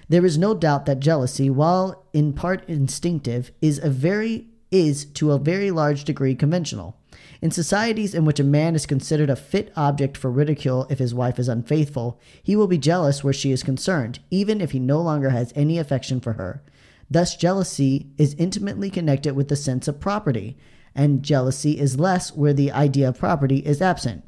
[0.08, 5.32] There is no doubt that jealousy, while in part instinctive, is a very is to
[5.32, 6.96] a very large degree conventional.
[7.40, 11.14] In societies in which a man is considered a fit object for ridicule if his
[11.14, 15.00] wife is unfaithful, he will be jealous where she is concerned, even if he no
[15.00, 16.62] longer has any affection for her.
[17.10, 20.56] Thus, jealousy is intimately connected with the sense of property,
[20.94, 24.24] and jealousy is less where the idea of property is absent.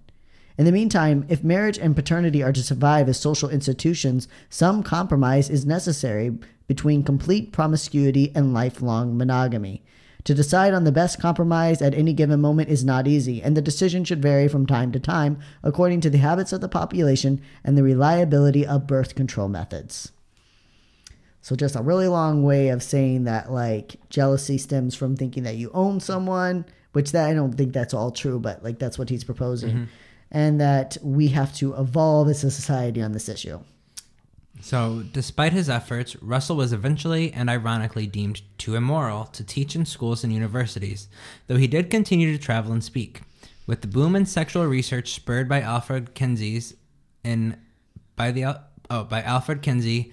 [0.57, 5.49] In the meantime, if marriage and paternity are to survive as social institutions, some compromise
[5.49, 9.83] is necessary between complete promiscuity and lifelong monogamy.
[10.25, 13.63] To decide on the best compromise at any given moment is not easy, and the
[13.63, 17.77] decision should vary from time to time according to the habits of the population and
[17.77, 20.13] the reliability of birth control methods.
[21.43, 25.57] So just a really long way of saying that like jealousy stems from thinking that
[25.57, 29.09] you own someone, which that I don't think that's all true, but like that's what
[29.09, 29.71] he's proposing.
[29.71, 29.85] Mm-hmm.
[30.33, 33.61] And that we have to evolve as a society on this issue.
[34.61, 39.87] So, despite his efforts, Russell was eventually and ironically deemed too immoral to teach in
[39.87, 41.09] schools and universities,
[41.47, 43.23] though he did continue to travel and speak.
[43.67, 46.75] With the boom in sexual research spurred by Alfred Kinsey's
[47.25, 47.57] in
[48.17, 48.61] by the
[48.91, 50.13] oh by Alfred Kinsey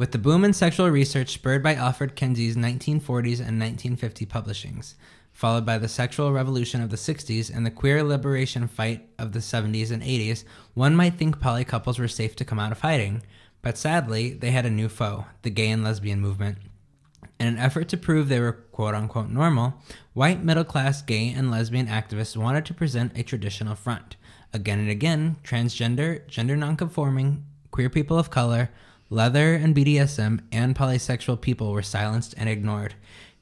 [0.00, 4.94] with the boom in sexual research spurred by Alfred Kinsey's 1940s and 1950 publishings,
[5.40, 9.38] followed by the sexual revolution of the 60s and the queer liberation fight of the
[9.38, 13.22] 70s and 80s, one might think poly couples were safe to come out of hiding.
[13.62, 16.58] But sadly, they had a new foe, the gay and lesbian movement.
[17.38, 19.80] In an effort to prove they were quote unquote normal,
[20.12, 24.16] white middle class gay and lesbian activists wanted to present a traditional front.
[24.52, 28.68] Again and again, transgender, gender nonconforming, queer people of color,
[29.08, 32.94] leather and BDSM, and polysexual people were silenced and ignored.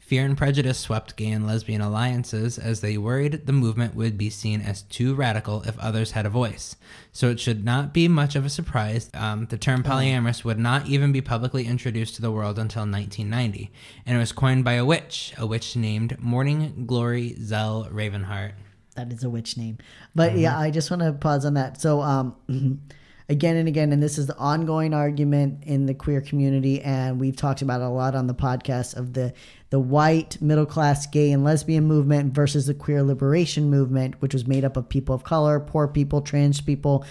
[0.08, 4.30] Fear and prejudice swept gay and lesbian alliances as they worried the movement would be
[4.30, 6.76] seen as too radical if others had a voice.
[7.12, 9.10] So it should not be much of a surprise.
[9.12, 13.70] Um, the term polyamorous would not even be publicly introduced to the world until 1990,
[14.06, 18.52] and it was coined by a witch, a witch named Morning Glory Zell Ravenheart.
[18.96, 19.76] That is a witch name.
[20.14, 21.82] But yeah, I just want to pause on that.
[21.82, 22.34] So, um,
[23.28, 27.36] again and again, and this is the ongoing argument in the queer community, and we've
[27.36, 29.34] talked about it a lot on the podcast of the
[29.70, 34.46] the white middle class gay and lesbian movement versus the queer liberation movement, which was
[34.46, 37.04] made up of people of color, poor people, trans people,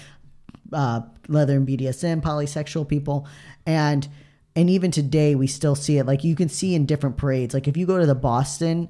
[0.74, 3.28] uh, leather and BDSM, polysexual people,
[3.66, 4.08] and
[4.56, 6.06] and even today we still see it.
[6.08, 7.54] Like you can see in different parades.
[7.54, 8.90] Like if you go to the Boston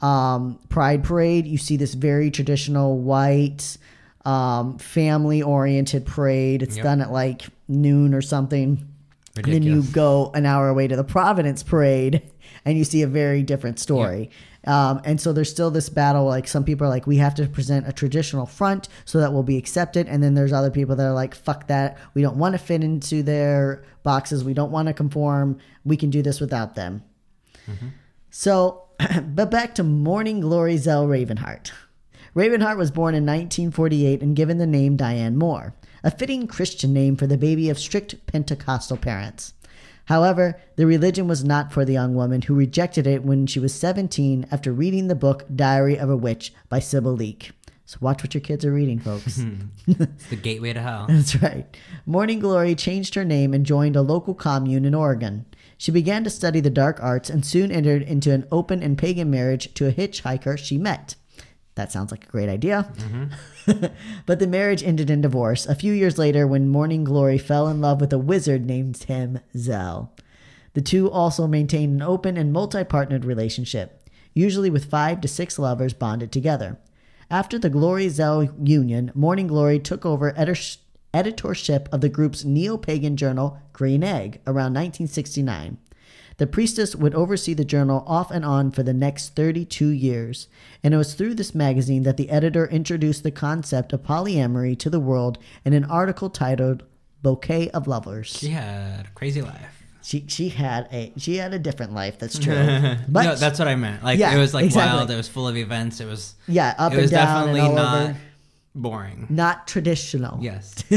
[0.00, 3.76] um, Pride Parade, you see this very traditional white,
[4.24, 6.62] um, family oriented parade.
[6.62, 6.84] It's Yep.
[6.84, 8.86] done at like noon or something.
[9.44, 12.22] And then you go an hour away to the Providence Parade,
[12.64, 14.30] and you see a very different story.
[14.66, 16.26] Um, and so there's still this battle.
[16.26, 19.42] Like some people are like, we have to present a traditional front so that we'll
[19.42, 20.08] be accepted.
[20.08, 21.96] And then there's other people that are like, fuck that.
[22.14, 24.44] We don't want to fit into their boxes.
[24.44, 25.58] We don't want to conform.
[25.84, 27.02] We can do this without them.
[28.30, 28.84] So,
[29.22, 31.70] but back to Morning Glory Zell Ravenheart.
[32.34, 37.16] Ravenheart was born in 1948 and given the name Diane Moore, a fitting Christian name
[37.16, 39.54] for the baby of strict Pentecostal parents.
[40.06, 43.74] However, the religion was not for the young woman who rejected it when she was
[43.74, 47.52] 17 after reading the book Diary of a Witch by Sybil Leek.
[47.84, 49.42] So watch what your kids are reading, folks.
[49.86, 51.06] It's the gateway to hell.
[51.10, 51.66] That's right.
[52.04, 55.46] Morning Glory changed her name and joined a local commune in Oregon.
[55.78, 59.30] She began to study the dark arts and soon entered into an open and pagan
[59.30, 61.16] marriage to a hitchhiker she met.
[61.78, 62.90] That sounds like a great idea.
[62.96, 63.86] Mm-hmm.
[64.26, 67.80] but the marriage ended in divorce a few years later when Morning Glory fell in
[67.80, 70.12] love with a wizard named Tim Zell.
[70.72, 75.56] The two also maintained an open and multi partnered relationship, usually with five to six
[75.56, 76.78] lovers bonded together.
[77.30, 80.80] After the Glory Zell union, Morning Glory took over editor-
[81.14, 85.78] editorship of the group's neo pagan journal, Green Egg, around 1969.
[86.38, 90.48] The priestess would oversee the journal off and on for the next 32 years,
[90.82, 94.88] and it was through this magazine that the editor introduced the concept of polyamory to
[94.90, 96.84] the world in an article titled
[97.22, 98.28] Bouquet of Lovers.
[98.28, 99.74] She had a crazy life.
[100.00, 102.18] She she had a she had a different life.
[102.18, 102.54] That's true.
[103.08, 104.02] But no, that's what I meant.
[104.04, 104.96] Like Yeah, it was like exactly.
[104.96, 105.10] wild.
[105.10, 106.00] It was full of events.
[106.00, 108.16] It was yeah, up it and was down and definitely all not over.
[108.74, 109.26] boring.
[109.28, 110.38] Not traditional.
[110.40, 110.84] Yes.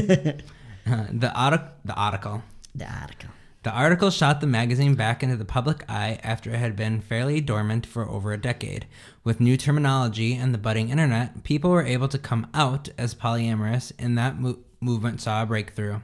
[0.84, 2.42] Uh, the artic- the article.
[2.74, 3.30] The article.
[3.64, 7.42] The article shot the magazine back into the public eye after it had been fairly
[7.42, 8.88] dormant for over a decade.
[9.24, 13.92] With new terminology and the budding internet, people were able to come out as polyamorous,
[14.00, 16.00] and that mo- movement saw a breakthrough.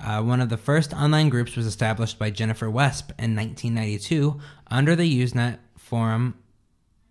[0.00, 4.40] Uh, one of the first online groups was established by Jennifer Wesp in 1992
[4.70, 6.34] under the Usenet forum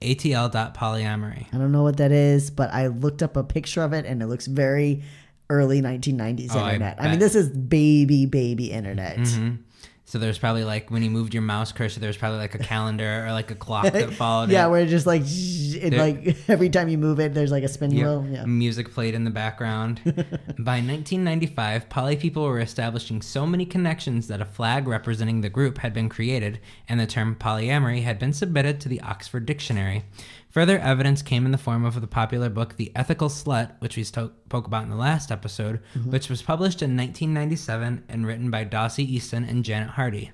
[0.02, 1.48] alt.polyamory.
[1.54, 4.22] I don't know what that is, but I looked up a picture of it and
[4.22, 5.04] it looks very
[5.50, 6.98] early 1990s Oh, internet.
[7.00, 7.12] I, bet.
[7.12, 9.18] mean, this is baby, baby internet.
[9.18, 9.60] Mhm.
[10.08, 13.26] So there's probably like when you moved your mouse cursor, there's probably like a calendar
[13.26, 14.70] or like a clock that followed yeah, it.
[14.70, 17.64] where it just like, zzz, it There- like every time you move it, there's like
[17.64, 18.06] a spinning Yep.
[18.08, 18.26] wheel.
[18.32, 18.46] Yeah.
[18.46, 20.02] Music played in the background.
[20.60, 25.80] By 1995, poly people were establishing so many connections that a flag representing the group
[25.80, 30.04] had been created, and the term polyamory had been submitted to the Oxford Dictionary.
[30.56, 34.06] Further evidence came in the form of the popular book The Ethical Slut, which we
[34.06, 36.12] spoke about in the last episode, mm-hmm.
[36.12, 40.32] which was published in 1997 and written by Dossie Easton and Janet Hardy.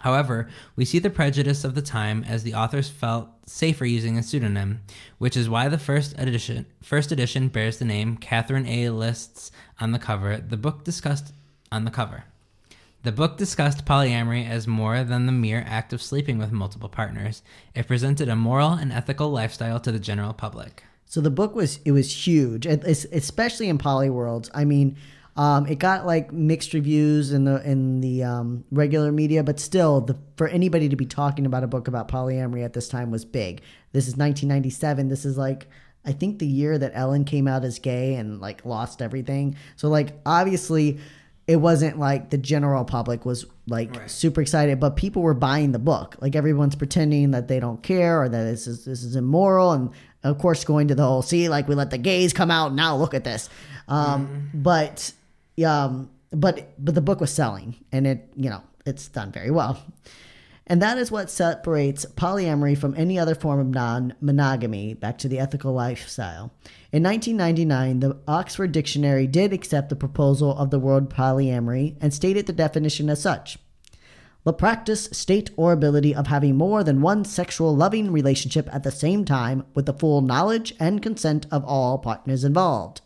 [0.00, 4.24] However, we see the prejudice of the time as the authors felt safer using a
[4.24, 4.80] pseudonym,
[5.18, 8.90] which is why the first edition first edition bears the name Catherine A.
[8.90, 10.36] Liszt on the cover.
[10.38, 11.32] The book discussed
[11.70, 12.24] on the cover.
[13.04, 17.42] The book discussed polyamory as more than the mere act of sleeping with multiple partners.
[17.74, 20.84] It presented a moral and ethical lifestyle to the general public.
[21.04, 24.50] So the book was it was huge, especially in poly worlds.
[24.54, 24.96] I mean,
[25.36, 30.00] um, it got like mixed reviews in the in the um, regular media, but still,
[30.00, 33.26] the, for anybody to be talking about a book about polyamory at this time was
[33.26, 33.60] big.
[33.92, 35.08] This is 1997.
[35.08, 35.66] This is like
[36.06, 39.56] I think the year that Ellen came out as gay and like lost everything.
[39.76, 41.00] So like obviously.
[41.46, 44.10] It wasn't like the general public was like Right.
[44.10, 46.16] super excited, but people were buying the book.
[46.20, 49.90] Like everyone's pretending that they don't care or that this is this is immoral, and
[50.22, 52.96] of course going to the whole see like we let the gays come out now
[52.96, 53.48] look at this.
[53.88, 55.12] Um, But
[55.66, 59.78] um, but but the book was selling, and it you know it's done very well.
[60.66, 65.28] And that is what separates polyamory from any other form of non monogamy, back to
[65.28, 66.52] the ethical lifestyle.
[66.90, 72.46] In 1999, the Oxford Dictionary did accept the proposal of the word polyamory and stated
[72.46, 73.58] the definition as such
[74.44, 78.90] the practice, state, or ability of having more than one sexual loving relationship at the
[78.90, 83.00] same time with the full knowledge and consent of all partners involved.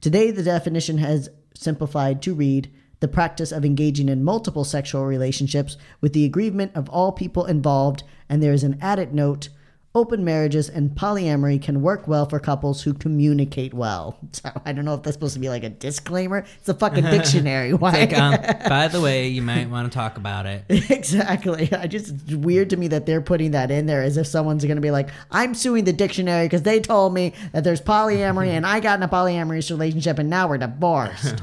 [0.00, 5.76] Today, the definition has simplified to read the practice of engaging in multiple sexual relationships
[6.00, 9.48] with the agreement of all people involved, and there is an added note.
[9.92, 14.16] Open marriages and polyamory can work well for couples who communicate well.
[14.32, 16.44] So I don't know if that's supposed to be like a disclaimer.
[16.60, 17.74] It's a fucking dictionary.
[17.74, 17.90] Why?
[17.90, 18.36] Like, um,
[18.68, 20.64] by the way, you might want to talk about it.
[20.68, 21.68] Exactly.
[21.72, 24.64] I just it's weird to me that they're putting that in there as if someone's
[24.64, 28.48] going to be like, "I'm suing the dictionary because they told me that there's polyamory
[28.48, 31.42] and I got in a polyamorous relationship and now we're divorced."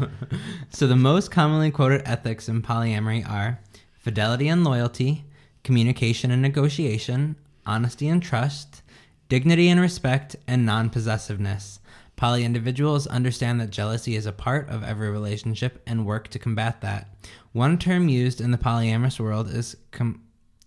[0.69, 3.59] So, the most commonly quoted ethics in polyamory are
[3.99, 5.25] fidelity and loyalty,
[5.63, 7.35] communication and negotiation,
[7.67, 8.81] honesty and trust,
[9.29, 11.79] dignity and respect, and non possessiveness.
[12.15, 16.81] Poly individuals understand that jealousy is a part of every relationship and work to combat
[16.81, 17.07] that.
[17.51, 20.23] One term used in the polyamorous world is com-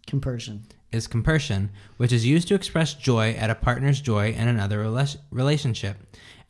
[0.07, 0.65] Compersion.
[0.93, 5.17] is compersion, which is used to express joy at a partner's joy in another rela-
[5.31, 5.97] relationship.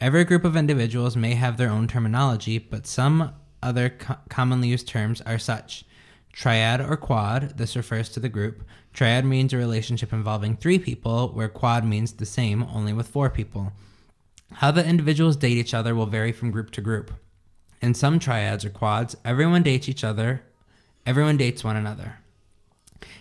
[0.00, 3.32] Every group of individuals may have their own terminology, but some
[3.62, 5.84] other co- commonly used terms are such.
[6.32, 8.64] Triad or quad, this refers to the group.
[8.92, 13.30] Triad means a relationship involving three people, where quad means the same, only with four
[13.30, 13.72] people.
[14.54, 17.12] How the individuals date each other will vary from group to group.
[17.80, 20.42] In some triads or quads, everyone dates each other,
[21.06, 22.18] everyone dates one another.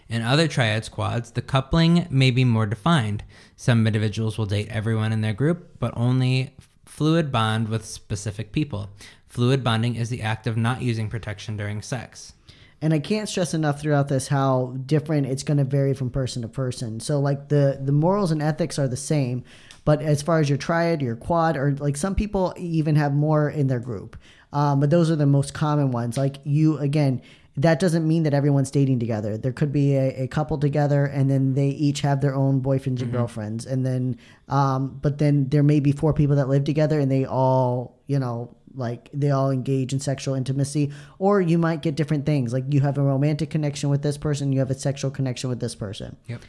[0.10, 3.24] In other triads quads, the coupling may be more defined.
[3.56, 8.90] Some individuals will date everyone in their group, but only fluid bond with specific people.
[9.28, 12.34] Fluid bonding is the act of not using protection during sex.
[12.82, 16.42] And I can't stress enough throughout this how different it's going to vary from person
[16.44, 17.00] to person.
[17.00, 19.44] So like the the morals and ethics are the same,
[19.84, 23.50] but as far as your triad, your quad, or like some people even have more
[23.50, 24.18] in their group.
[24.54, 26.18] Um, but those are the most common ones.
[26.18, 27.22] Like you again,
[27.58, 29.38] that doesn't mean that everyone's dating together.
[29.38, 33.02] There could be a, a couple together, and then they each have their own boyfriends
[33.02, 37.02] and girlfriends, and then, um, but then there may be four people that live together,
[37.02, 41.82] and they all, you know, like they all engage in sexual intimacy, or you might
[41.82, 42.54] get different things.
[42.54, 45.60] Like you have a romantic connection with this person, you have a sexual connection with
[45.60, 46.18] this person.
[46.28, 46.42] Yep.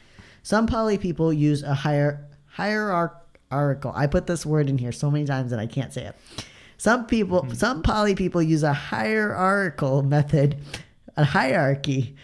[0.43, 3.93] Some poly people use a higher hierarchical.
[3.95, 6.17] I put this word in here so many times that I can't say it.
[6.77, 7.53] Some people, mm-hmm.
[7.53, 10.57] some poly people use a hierarchical method,
[11.17, 12.17] a hierarchy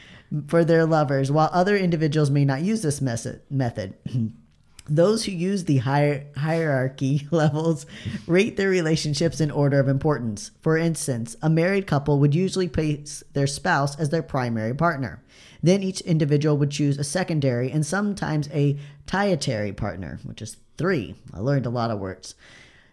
[0.49, 3.95] for their lovers, while other individuals may not use this method.
[4.89, 7.87] Those who use the hier- hierarchy levels
[8.27, 10.53] rate their relationships in order of importance.
[10.61, 15.23] For instance, a married couple would usually place their spouse as their primary partner.
[15.63, 21.17] Then each individual would choose a secondary and sometimes a dietary partner, which is three.
[21.35, 22.35] I learned a lot of words.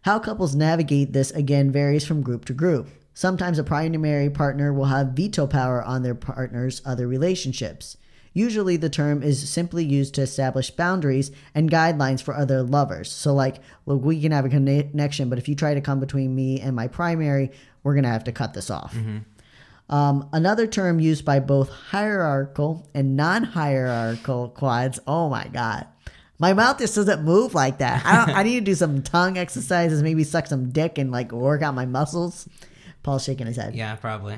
[0.03, 2.89] How couples navigate this again varies from group to group.
[3.13, 7.97] Sometimes a primary partner will have veto power on their partner's other relationships.
[8.34, 13.12] Usually, the term is simply used to establish boundaries and guidelines for other lovers.
[13.12, 16.00] So, like, look, we can have a conne- connection, but if you try to come
[16.00, 17.52] between me and my primary,
[17.84, 18.96] we're going to have to cut this off.
[19.89, 25.00] Um, another term used by both hierarchical and non hierarchical quads.
[25.06, 25.86] Oh my God.
[26.39, 28.04] My mouth just doesn't move like that.
[28.06, 31.32] I, don't, I need to do some tongue exercises, maybe suck some dick and like
[31.32, 32.50] work out my muscles.
[33.04, 33.76] Paul's shaking his head.
[33.76, 34.36] Yeah, probably.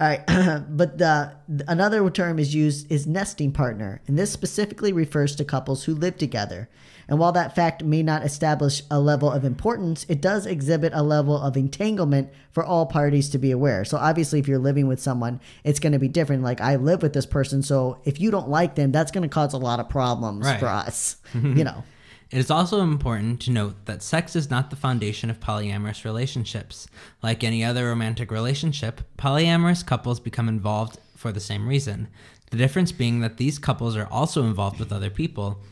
[0.00, 0.24] All right,
[0.68, 1.34] but the,
[1.68, 6.16] another term is used is nesting partner, and this specifically refers to couples who live
[6.16, 6.68] together.
[7.10, 11.02] And while that fact may not establish a level of importance, it does exhibit a
[11.02, 13.84] level of entanglement for all parties to be aware.
[13.86, 16.42] So obviously, if you're living with someone, it's going to be different.
[16.42, 19.28] Like I live with this person, so if you don't like them, that's going to
[19.32, 20.60] cause a lot of problems Right.
[20.60, 21.16] for us.
[21.34, 21.82] you know.
[22.30, 26.86] It is also important to note that sex is not the foundation of polyamorous relationships.
[27.22, 32.08] Like any other romantic relationship, polyamorous couples become involved for the same reason.
[32.50, 35.62] The difference being that these couples are also involved with other people.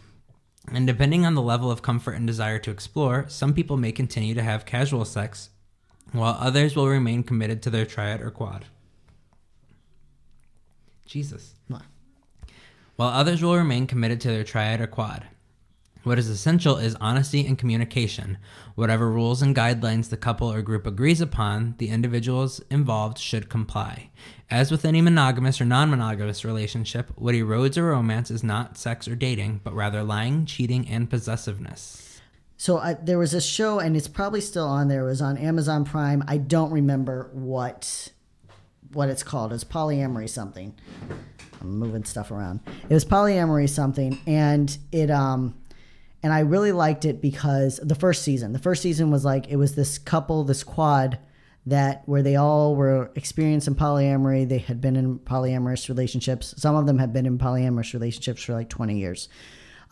[0.72, 4.34] And depending on the level of comfort and desire to explore, some people may continue
[4.34, 5.50] to have casual sex,
[6.12, 8.64] while others will remain committed to their triad or quad.
[11.04, 11.54] Jesus.
[11.68, 11.82] What?
[12.96, 15.26] While others will remain committed to their triad or quad.
[16.06, 18.38] What is essential is honesty and communication.
[18.76, 24.10] Whatever rules and guidelines the couple or group agrees upon, the individuals involved should comply.
[24.48, 29.08] As with any monogamous or non monogamous relationship, what erodes a romance is not sex
[29.08, 32.20] or dating, but rather lying, cheating, and possessiveness.
[32.56, 35.00] So there was a show, and it's probably still on there.
[35.00, 36.22] It was on Amazon Prime.
[36.28, 38.12] I don't remember what
[38.92, 39.52] what it's called.
[39.52, 40.72] It's polyamory something.
[41.60, 42.60] I'm moving stuff around.
[42.88, 45.56] It was polyamory something, and it um,
[46.26, 48.52] and I really liked it because the first season.
[48.52, 51.20] The first season was like it was this couple, this quad
[51.66, 54.48] that where they all were experiencing polyamory.
[54.48, 56.52] They had been in polyamorous relationships.
[56.56, 59.28] Some of them had been in polyamorous relationships for like 20 years.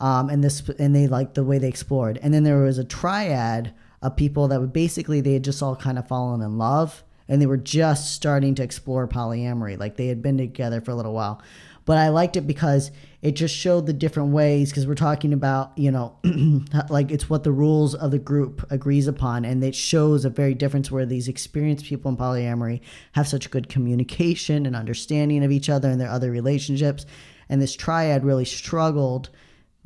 [0.01, 2.19] Um, and this and they liked the way they explored.
[2.21, 5.77] And then there was a triad of people that would basically they had just all
[5.77, 9.79] kind of fallen in love and they were just starting to explore polyamory.
[9.79, 11.41] Like they had been together for a little while.
[11.85, 12.91] But I liked it because
[13.25, 16.15] it just showed the different ways because we're talking about, you know,
[16.91, 19.45] like it's what the rules of the group agrees upon.
[19.45, 22.81] And it shows a very difference where these experienced people in polyamory
[23.13, 27.07] have such good communication and understanding of each other and their other relationships.
[27.49, 29.31] And this triad really struggled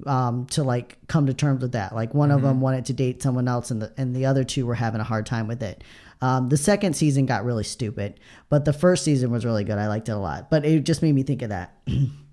[0.06, 1.96] um, to like come to terms with that.
[1.96, 4.66] Like one of them wanted to date someone else, and the and the other two
[4.66, 5.82] were having a hard time with it.
[6.22, 8.20] Um, the second season got really stupid,
[8.50, 9.78] but the first season was really good.
[9.78, 11.78] I liked it a lot, but it just made me think of that.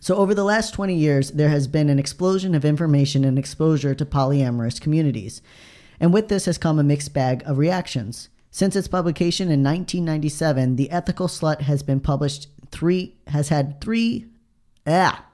[0.00, 3.94] So, over the last 20 years, there has been an explosion of information and exposure
[3.94, 5.40] to polyamorous communities.
[5.98, 8.28] And with this has come a mixed bag of reactions.
[8.50, 14.26] Since its publication in 1997, The Ethical Slut has been published three, has had three,
[14.86, 15.26] ah,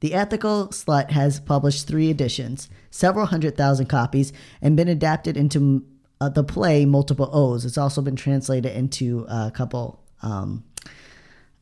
[0.00, 5.84] the Ethical Slut has published three editions, several hundred thousand copies, and been adapted into
[6.20, 7.64] uh, the play Multiple O's.
[7.64, 10.64] It's also been translated into a couple um,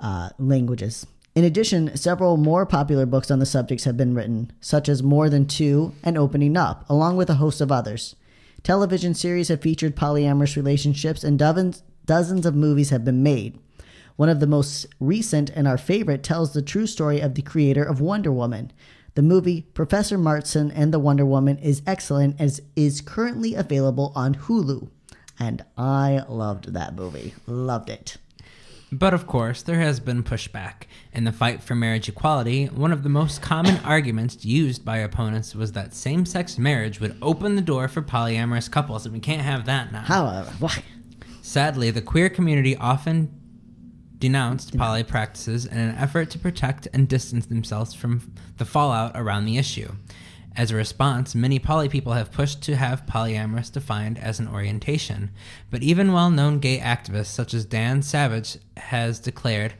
[0.00, 1.06] uh, languages.
[1.40, 5.30] In addition, several more popular books on the subjects have been written, such as More
[5.30, 8.14] Than Two and Opening Up, along with a host of others.
[8.62, 11.82] Television series have featured polyamorous relationships, and dozens,
[12.44, 13.58] of movies have been made.
[14.16, 17.84] One of the most recent and our favorite tells the true story of the creator
[17.84, 18.70] of Wonder Woman.
[19.14, 24.34] The movie Professor Marston and the Wonder Woman is excellent as is currently available on
[24.34, 24.90] Hulu.
[25.38, 27.32] And I loved that movie.
[27.46, 28.18] Loved it.
[28.92, 30.84] But of course, there has been pushback.
[31.12, 35.54] In the fight for marriage equality, one of the most common arguments used by opponents
[35.54, 39.42] was that same sex marriage would open the door for polyamorous couples, and we can't
[39.42, 40.02] have that now.
[40.02, 40.82] However, why?
[41.40, 43.32] Sadly, the queer community often
[44.18, 49.46] denounced poly practices in an effort to protect and distance themselves from the fallout around
[49.46, 49.92] the issue.
[50.56, 55.30] As a response, many poly people have pushed to have polyamorous defined as an orientation,
[55.70, 59.74] but even well known gay activists such as Dan Savage has declared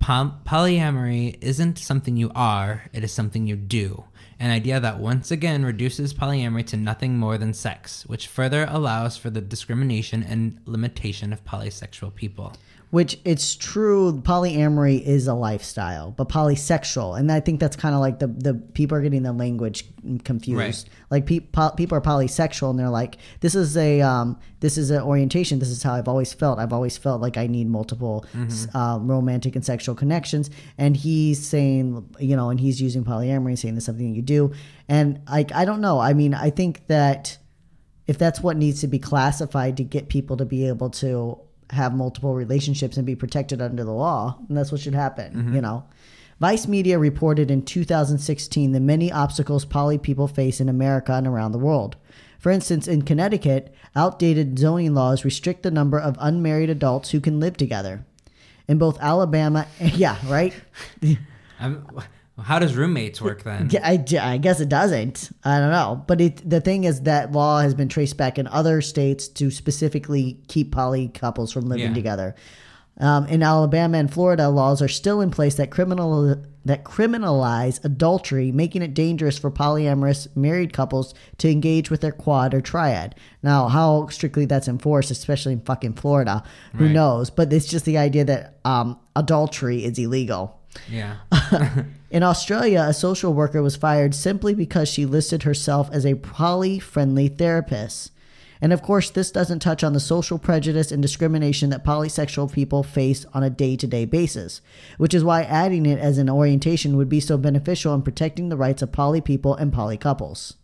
[0.00, 4.04] polyamory isn't something you are, it is something you do.
[4.40, 9.16] An idea that once again reduces polyamory to nothing more than sex, which further allows
[9.16, 12.52] for the discrimination and limitation of polysexual people.
[12.92, 18.02] Which it's true, polyamory is a lifestyle, but polysexual, and I think that's kind of
[18.02, 19.86] like the the people are getting the language
[20.24, 20.58] confused.
[20.58, 20.84] Right.
[21.10, 24.90] Like pe- po- people are polysexual, and they're like, this is a um, this is
[24.90, 25.58] an orientation.
[25.58, 26.58] This is how I've always felt.
[26.58, 28.76] I've always felt like I need multiple Mm-hmm.
[28.76, 30.50] um, romantic and sexual connections.
[30.76, 34.52] And he's saying, you know, and he's using polyamory, saying that's something that you do.
[34.86, 35.98] And like, I don't know.
[35.98, 37.38] I mean, I think that
[38.06, 41.38] if that's what needs to be classified to get people to be able to
[41.72, 45.60] have multiple relationships and be protected under the law, And that's what should happen, you
[45.60, 45.84] know.
[46.40, 51.52] Vice Media reported in 2016 the many obstacles poly people face in America and around
[51.52, 51.96] the world.
[52.38, 57.38] For instance, in Connecticut, outdated zoning laws restrict the number of unmarried adults who can
[57.38, 58.04] live together.
[58.66, 60.52] In both Alabama, yeah, right?
[62.40, 63.70] How does roommates work then?
[63.84, 65.30] I, I guess it doesn't.
[65.44, 66.02] I don't know.
[66.06, 69.50] But it, the thing is that law has been traced back in other states to
[69.50, 71.94] specifically keep poly couples from living Yeah.
[71.94, 72.34] together.
[72.98, 78.52] Um, in Alabama and Florida, laws are still in place that criminal that criminalize adultery,
[78.52, 83.16] making it dangerous for polyamorous married couples to engage with their quad or triad.
[83.42, 86.44] Now, how strictly that's enforced, especially in fucking Florida,
[86.76, 86.92] who Right.
[86.92, 87.30] knows?
[87.30, 90.60] But it's just the idea that um, adultery is illegal.
[90.88, 91.16] Yeah.
[92.12, 96.78] In Australia, a social worker was fired simply because she listed herself as a poly
[96.78, 98.12] friendly therapist.
[98.60, 102.82] And of course, this doesn't touch on the social prejudice and discrimination that polysexual people
[102.82, 104.60] face on a day to day basis,
[104.98, 108.58] which is why adding it as an orientation would be so beneficial in protecting the
[108.58, 110.56] rights of poly people and poly couples.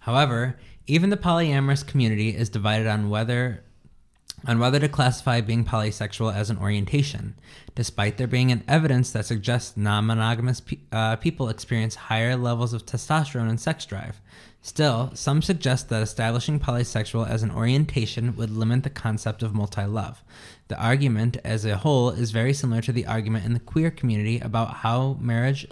[0.00, 0.56] However,
[0.88, 3.62] even the polyamorous community is divided on whether
[4.46, 7.34] on whether to classify being polysexual as an orientation,
[7.74, 12.84] despite there being an evidence that suggests non-monogamous pe- uh, people experience higher levels of
[12.84, 14.20] testosterone and sex drive.
[14.60, 20.22] Still, some suggest that establishing polysexual as an orientation would limit the concept of multi-love.
[20.68, 24.40] The argument as a whole is very similar to the argument in the queer community
[24.40, 25.66] about how marriage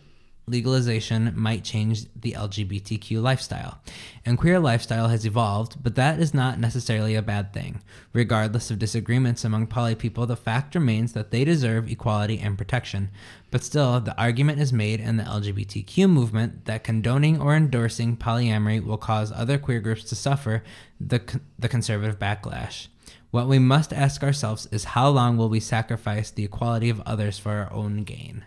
[0.47, 3.81] legalization might change the LGBTQ lifestyle.
[4.25, 7.81] And queer lifestyle has evolved, but that is not necessarily a bad thing.
[8.13, 13.11] Regardless of disagreements among poly people, the fact remains that they deserve equality and protection.
[13.51, 18.85] But still, the argument is made in the LGBTQ movement that condoning or endorsing polyamory
[18.85, 20.65] will cause other queer groups to suffer
[21.01, 21.23] the,
[21.59, 22.89] the conservative backlash.
[23.31, 27.39] What we must ask ourselves is how long will we sacrifice the equality of others
[27.39, 28.45] for our own gain?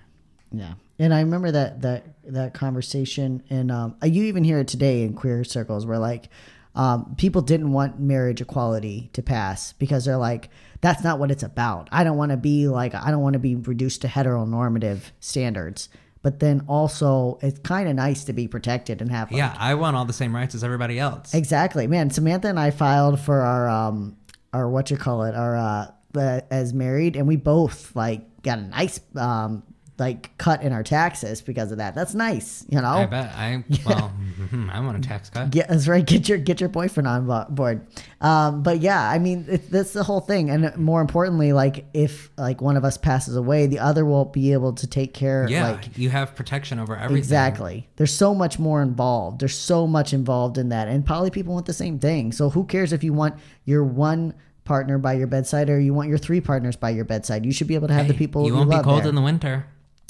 [0.51, 0.75] Yeah.
[0.97, 5.13] And I remember that that that conversation, and um, you even hear it today in
[5.13, 6.29] queer circles, where like
[6.75, 10.49] um, people didn't want marriage equality to pass because they're like,
[10.81, 11.89] that's not what it's about.
[11.91, 15.89] I don't want to be like, I don't want to be reduced to heteronormative standards.
[16.21, 19.31] But then also, it's kind of nice to be protected and have.
[19.31, 21.33] Like, Yeah, I want all the same rights as everybody else.
[21.33, 22.09] Exactly, man.
[22.09, 24.17] Samantha and I filed for our um
[24.51, 28.57] our what you call it our uh uh, as married, and we both like got
[28.57, 29.63] a nice um
[29.97, 31.95] like cut in our taxes because of that.
[31.95, 32.87] That's nice, you know.
[32.87, 35.55] I bet I well, mhm, I want a tax cut.
[35.55, 36.05] Yeah, that's right.
[36.05, 37.87] Get your get your boyfriend on board.
[38.19, 40.49] Um, but yeah, I mean, it, that's the whole thing.
[40.49, 44.53] And more importantly, like if like one of us passes away, the other will be
[44.53, 45.47] able to take care.
[45.49, 47.17] Yeah, like you have protection over everything.
[47.17, 47.87] Exactly.
[47.95, 49.39] There's so much more involved.
[49.39, 50.87] There's so much involved in that.
[50.87, 52.31] And poly people want the same thing.
[52.31, 54.33] So who cares if you want your one
[54.65, 57.45] partner by your bedside or you want your three partners by your bedside?
[57.45, 59.09] You should be able to have the people you won't be cold there.
[59.09, 59.67] in the winter.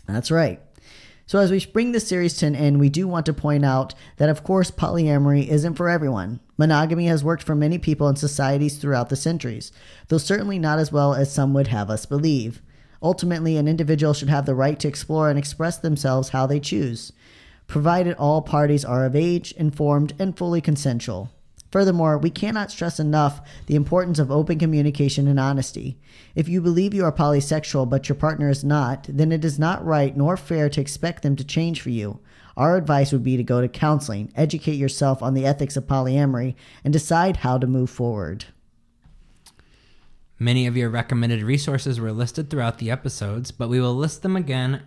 [0.07, 0.61] That's right.
[1.27, 3.95] So, as we bring this series to an end, we do want to point out
[4.17, 6.39] that, of course, polyamory isn't for everyone.
[6.55, 9.71] Monogamy has worked for many people and societies throughout the centuries,
[10.07, 12.61] though certainly not as well as some would have us believe.
[13.01, 17.11] Ultimately, an individual should have the right to explore and express themselves how they choose,
[17.65, 21.31] provided all parties are of age, informed, and fully consensual.
[21.75, 25.99] Furthermore, we cannot stress enough the importance of open communication and honesty.
[26.33, 29.85] If you believe you are polysexual but your partner is not, then it is not
[29.85, 32.21] right nor fair to expect them to change for you.
[32.55, 36.55] Our advice would be to go to counseling, educate yourself on the ethics of polyamory,
[36.85, 38.45] and decide how to move forward.
[40.39, 44.37] Many of your recommended resources were listed throughout the episodes, but we will list them
[44.37, 44.83] again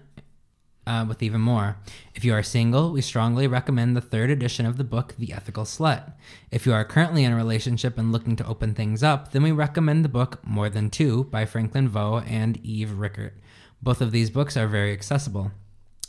[0.89, 1.76] uh, with even more.
[2.14, 5.64] If you are single, we strongly recommend the third edition of the book, The Ethical
[5.64, 6.14] Slut.
[6.51, 9.53] If you are currently in a relationship and looking to open things up, then we
[9.53, 13.34] recommend the book More Than Two by Franklin Veaux and Eve Rickert.
[13.82, 15.53] Both of these books are very accessible.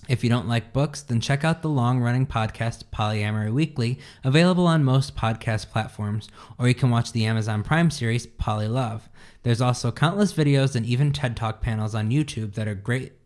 [0.08, 4.66] If you don't like books, then check out the long running podcast Polyamory Weekly, available
[4.66, 9.10] on most podcast platforms, or you can watch the Amazon Prime series Poly Love.
[9.44, 13.19] There's also countless videos and even TED Talk panels on YouTube that are great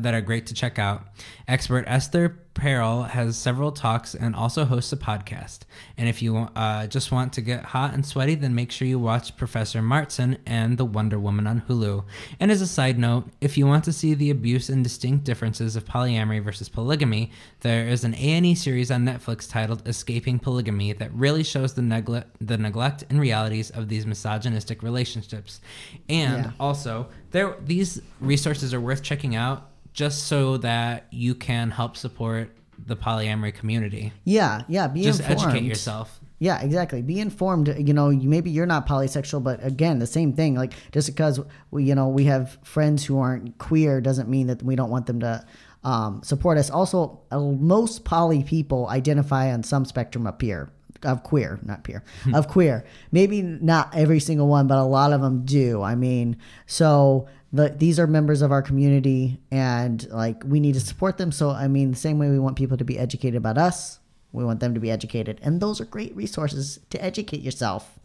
[0.00, 1.06] that are great to check out.
[1.48, 5.60] Expert Esther Perel has several talks and also hosts a podcast.
[5.98, 8.98] And if you uh, just want to get hot and sweaty, then make sure you
[8.98, 12.04] watch Professor Marston and The Wonder Woman on Hulu.
[12.40, 15.76] And as a side note, if you want to see the abuse and distinct differences
[15.76, 17.30] of polyamory versus polygamy,
[17.60, 22.30] there is an A&E series on Netflix titled Escaping Polygamy that really shows the neglect,
[22.40, 25.60] the neglect and realities of these misogynistic relationships.
[26.08, 26.50] And Yeah.
[26.58, 32.54] also, there these resources are worth checking out just so that you can help support
[32.78, 34.12] the polyamory community.
[34.24, 34.88] Yeah, yeah.
[34.88, 35.40] Be Just informed.
[35.40, 36.20] educate yourself.
[36.38, 37.00] Yeah, exactly.
[37.00, 37.74] Be informed.
[37.78, 40.54] You know, you, maybe you're not polysexual, but again, the same thing.
[40.54, 41.40] Like just because
[41.70, 45.06] we, you know, we have friends who aren't queer doesn't mean that we don't want
[45.06, 45.44] them to
[45.82, 46.68] um, support us.
[46.68, 50.70] Also, uh, most poly people identify on some spectrum of peer
[51.04, 52.02] of queer, not peer
[52.34, 52.84] of queer.
[53.12, 55.82] Maybe not every single one, but a lot of them do.
[55.82, 56.36] I mean,
[56.66, 61.32] so the, these are members of our community, and like we need to support them.
[61.32, 63.98] So I mean, the same way we want people to be educated about us,
[64.32, 67.98] we want them to be educated, and those are great resources to educate yourself.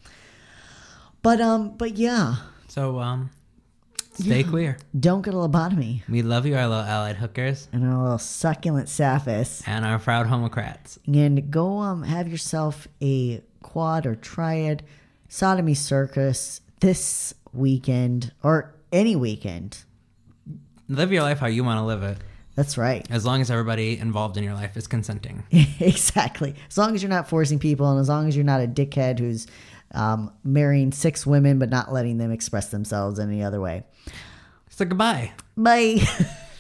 [1.22, 2.36] But um, but yeah,
[2.68, 3.30] So um
[4.14, 4.78] stay queer.
[4.99, 8.89] don't get a lobotomy We love you, our little allied hookers and our little succulent
[8.89, 10.97] sapphists, and our proud homocrats.
[11.08, 14.84] and go um have yourself a quad or triad
[15.30, 19.84] sodomy circus this weekend or any weekend.
[20.88, 22.18] Live your life how you want to live it.
[22.56, 23.06] That's right.
[23.10, 25.44] As long as everybody involved in your life is consenting.
[25.80, 26.56] exactly.
[26.70, 29.20] As long as you're not forcing people, and as long as you're not a dickhead
[29.20, 29.48] who's
[29.94, 33.84] um, marrying six women but not letting them express themselves any other way.
[34.70, 35.32] So goodbye.
[35.56, 36.02] Bye.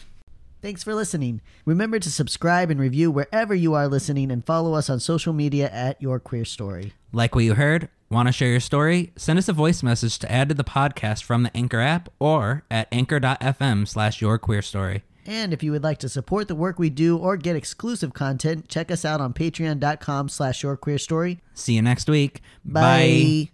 [0.61, 1.41] Thanks for listening.
[1.65, 5.69] Remember to subscribe and review wherever you are listening and follow us on social media
[5.71, 6.93] at Your Queer Story.
[7.11, 7.89] Like what you heard?
[8.11, 9.13] Want to share your story?
[9.15, 12.65] Send us a voice message to add to the podcast from the Anchor app or
[12.69, 15.03] at anchor.fm slash your queer story.
[15.25, 18.67] And if you would like to support the work we do or get exclusive content,
[18.67, 21.39] check us out on patreon.com slash your queer story.
[21.53, 22.41] See you next week.
[22.65, 23.51] Bye.